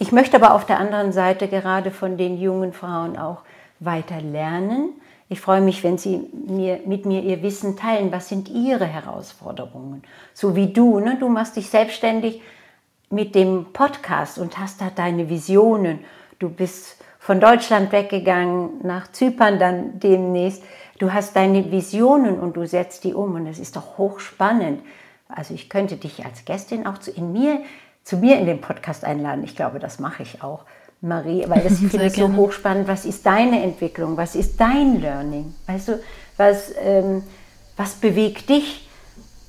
[0.00, 3.42] Ich möchte aber auf der anderen Seite gerade von den jungen Frauen auch
[3.80, 4.90] weiter lernen.
[5.28, 8.12] Ich freue mich, wenn Sie mir, mit mir Ihr Wissen teilen.
[8.12, 10.02] Was sind Ihre Herausforderungen?
[10.34, 11.16] So wie du, ne?
[11.18, 12.40] du machst dich selbstständig
[13.10, 15.98] mit dem Podcast und hast da deine Visionen.
[16.38, 20.62] Du bist von Deutschland weggegangen, nach Zypern dann demnächst.
[20.98, 24.80] Du hast deine Visionen und du setzt die um und das ist doch hochspannend.
[25.28, 27.60] Also ich könnte dich als Gästin auch zu, in mir,
[28.08, 29.44] zu mir in den Podcast einladen.
[29.44, 30.64] Ich glaube, das mache ich auch,
[31.02, 32.88] Marie, weil das finde ich so hochspannend.
[32.88, 34.16] Was ist deine Entwicklung?
[34.16, 35.54] Was ist dein Learning?
[35.66, 36.00] Weißt du,
[36.38, 37.22] was, ähm,
[37.76, 38.88] was bewegt dich?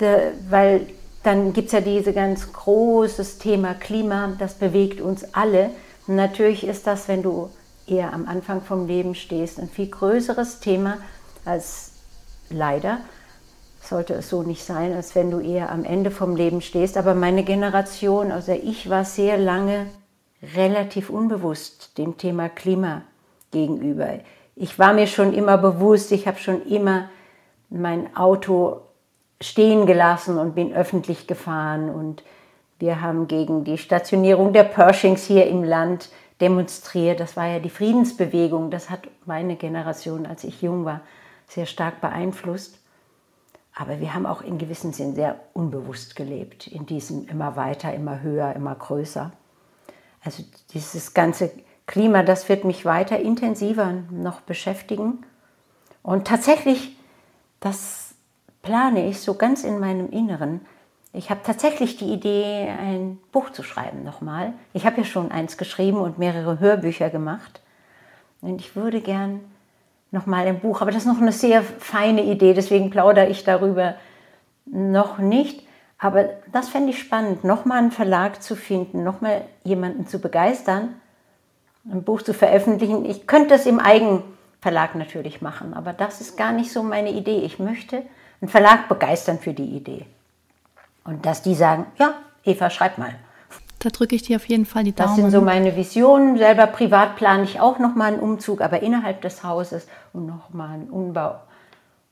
[0.01, 0.87] De, weil
[1.23, 5.69] dann gibt es ja dieses ganz großes Thema Klima, das bewegt uns alle.
[6.05, 7.49] Und natürlich ist das, wenn du
[7.87, 10.97] eher am Anfang vom Leben stehst, ein viel größeres Thema
[11.45, 11.93] als
[12.49, 12.97] leider
[13.89, 16.97] sollte es so nicht sein, als wenn du eher am Ende vom Leben stehst.
[16.97, 19.87] Aber meine Generation, also ich war sehr lange
[20.55, 23.01] relativ unbewusst dem Thema Klima
[23.51, 24.19] gegenüber.
[24.55, 27.09] Ich war mir schon immer bewusst, ich habe schon immer
[27.69, 28.81] mein Auto
[29.41, 32.23] stehen gelassen und bin öffentlich gefahren und
[32.79, 36.09] wir haben gegen die Stationierung der Pershings hier im Land
[36.39, 37.19] demonstriert.
[37.19, 38.71] Das war ja die Friedensbewegung.
[38.71, 41.01] Das hat meine Generation, als ich jung war,
[41.47, 42.78] sehr stark beeinflusst.
[43.75, 48.21] Aber wir haben auch in gewissem Sinn sehr unbewusst gelebt, in diesem immer weiter, immer
[48.21, 49.31] höher, immer größer.
[50.23, 50.43] Also
[50.73, 51.51] dieses ganze
[51.85, 55.25] Klima, das wird mich weiter intensiver noch beschäftigen.
[56.03, 56.97] Und tatsächlich,
[57.59, 58.13] das
[58.61, 60.61] plane ich so ganz in meinem Inneren.
[61.13, 64.53] Ich habe tatsächlich die Idee, ein Buch zu schreiben nochmal.
[64.73, 67.61] Ich habe ja schon eins geschrieben und mehrere Hörbücher gemacht.
[68.41, 69.39] Und ich würde gern
[70.11, 70.81] nochmal ein Buch.
[70.81, 73.95] Aber das ist noch eine sehr feine Idee, deswegen plaudere ich darüber
[74.65, 75.67] noch nicht.
[75.97, 80.95] Aber das fände ich spannend, nochmal einen Verlag zu finden, nochmal jemanden zu begeistern,
[81.91, 83.03] ein Buch zu veröffentlichen.
[83.05, 87.41] Ich könnte es im Eigenverlag natürlich machen, aber das ist gar nicht so meine Idee.
[87.41, 88.03] Ich möchte
[88.41, 90.05] einen Verlag begeistern für die Idee.
[91.03, 92.13] Und dass die sagen, ja,
[92.45, 93.15] Eva, schreib mal.
[93.79, 95.09] Da drücke ich dir auf jeden Fall die Daumen.
[95.09, 96.37] Das sind so meine Visionen.
[96.37, 100.49] Selber privat plane ich auch noch mal einen Umzug, aber innerhalb des Hauses und noch
[100.49, 101.35] mal einen Umbau.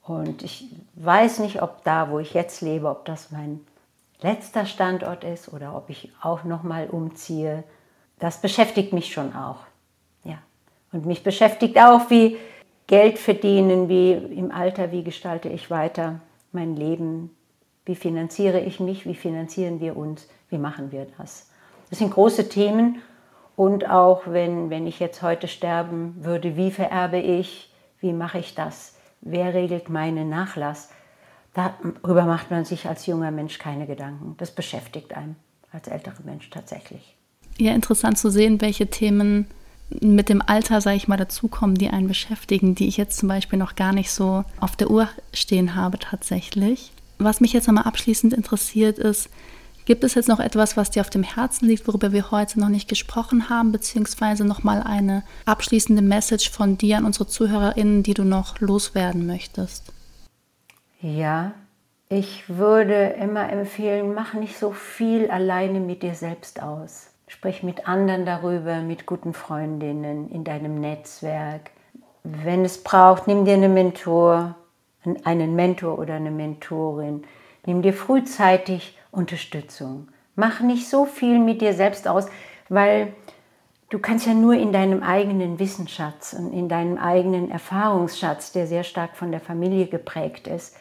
[0.03, 3.59] Und ich weiß nicht, ob da, wo ich jetzt lebe, ob das mein
[4.22, 7.65] letzter Standort ist oder ob ich auch noch mal umziehe.
[8.18, 9.57] Das beschäftigt mich schon auch.
[10.24, 10.38] Ja.
[10.93, 12.38] Und mich beschäftigt auch, wie
[12.88, 16.22] Geld verdienen, wie im Alter, wie gestalte ich weiter
[16.53, 17.36] mein Leben,
[17.86, 21.47] wie finanziere ich mich, wie finanzieren wir uns, wie machen wir das.
[21.90, 23.02] Das sind große Themen.
[23.56, 28.54] Und auch wenn, wenn ich jetzt heute sterben würde, wie vererbe ich, wie mache ich
[28.54, 30.90] das, wer regelt meinen Nachlass,
[31.56, 34.36] darüber macht man sich als junger Mensch keine Gedanken.
[34.38, 35.36] Das beschäftigt einen
[35.72, 37.16] als älterer Mensch tatsächlich.
[37.58, 39.48] Ja, interessant zu sehen, welche Themen
[39.90, 43.58] mit dem Alter, sage ich mal, dazukommen, die einen beschäftigen, die ich jetzt zum Beispiel
[43.58, 46.92] noch gar nicht so auf der Uhr stehen habe tatsächlich.
[47.18, 49.30] Was mich jetzt nochmal abschließend interessiert ist,
[49.88, 52.68] Gibt es jetzt noch etwas, was dir auf dem Herzen liegt, worüber wir heute noch
[52.68, 58.26] nicht gesprochen haben, beziehungsweise nochmal eine abschließende Message von dir an unsere ZuhörerInnen, die du
[58.26, 59.94] noch loswerden möchtest?
[61.00, 61.54] Ja,
[62.10, 67.08] ich würde immer empfehlen, mach nicht so viel alleine mit dir selbst aus.
[67.30, 71.72] Sprich mit anderen darüber, mit guten Freundinnen in deinem Netzwerk.
[72.26, 74.54] wenn es braucht, nimm dir einen Mentor,
[75.24, 77.24] einen Mentor oder eine Mentorin.
[77.66, 80.10] Nimm dir frühzeitig Unterstützung.
[80.36, 82.28] Mach nicht so viel mit dir selbst aus,
[82.70, 83.14] weil
[83.89, 88.84] du kannst ja nur in deinem eigenen Wissensschatz und in deinem eigenen Erfahrungsschatz, der sehr
[88.84, 90.76] stark von der Familie geprägt ist,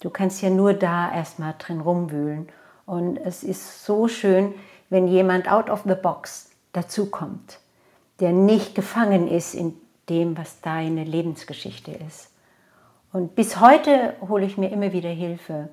[0.00, 2.48] du kannst ja nur da erstmal drin rumwühlen.
[2.86, 4.54] Und es ist so schön,
[4.90, 7.58] wenn jemand out of the box dazukommt,
[8.20, 9.74] der nicht gefangen ist in
[10.08, 12.30] dem, was deine Lebensgeschichte ist.
[13.12, 15.68] Und bis heute hole ich mir immer wieder Hilfe,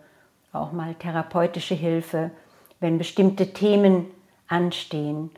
[0.56, 2.32] auch mal therapeutische Hilfe,
[2.80, 4.06] wenn bestimmte Themen
[4.48, 5.32] anstehen.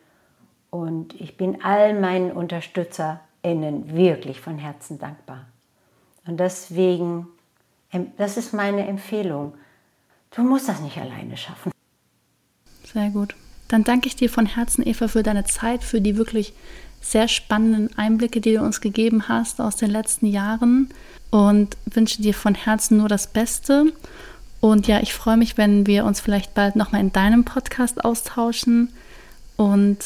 [0.69, 5.45] Und ich bin all meinen UnterstützerInnen wirklich von Herzen dankbar.
[6.25, 7.27] Und deswegen,
[8.17, 9.53] das ist meine Empfehlung.
[10.31, 11.71] Du musst das nicht alleine schaffen.
[12.83, 13.35] Sehr gut.
[13.69, 16.53] Dann danke ich dir von Herzen, Eva, für deine Zeit, für die wirklich
[17.01, 20.89] sehr spannenden Einblicke, die du uns gegeben hast aus den letzten Jahren
[21.31, 23.93] und wünsche dir von Herzen nur das Beste.
[24.59, 28.91] Und ja, ich freue mich, wenn wir uns vielleicht bald nochmal in deinem Podcast austauschen.
[29.55, 29.97] Und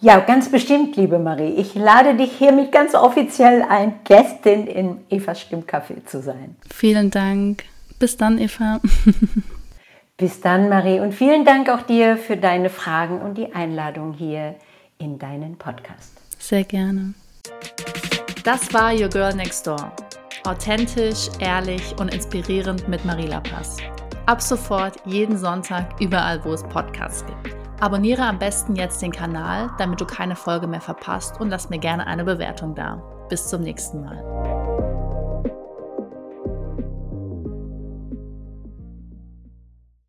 [0.00, 1.54] ja, ganz bestimmt, liebe Marie.
[1.56, 6.56] Ich lade dich hiermit ganz offiziell ein, Gästin in Evas Stimmcafé zu sein.
[6.70, 7.64] Vielen Dank.
[7.98, 8.80] Bis dann, Eva.
[10.16, 11.00] Bis dann, Marie.
[11.00, 14.54] Und vielen Dank auch dir für deine Fragen und die Einladung hier
[14.96, 16.12] in deinen Podcast.
[16.38, 17.12] Sehr gerne.
[18.44, 19.92] Das war Your Girl Next Door.
[20.44, 23.76] Authentisch, ehrlich und inspirierend mit Marie Lapas.
[24.24, 27.56] Ab sofort jeden Sonntag überall, wo es Podcasts gibt.
[27.80, 31.78] Abonniere am besten jetzt den Kanal, damit du keine Folge mehr verpasst und lass mir
[31.78, 33.02] gerne eine Bewertung da.
[33.28, 34.79] Bis zum nächsten Mal.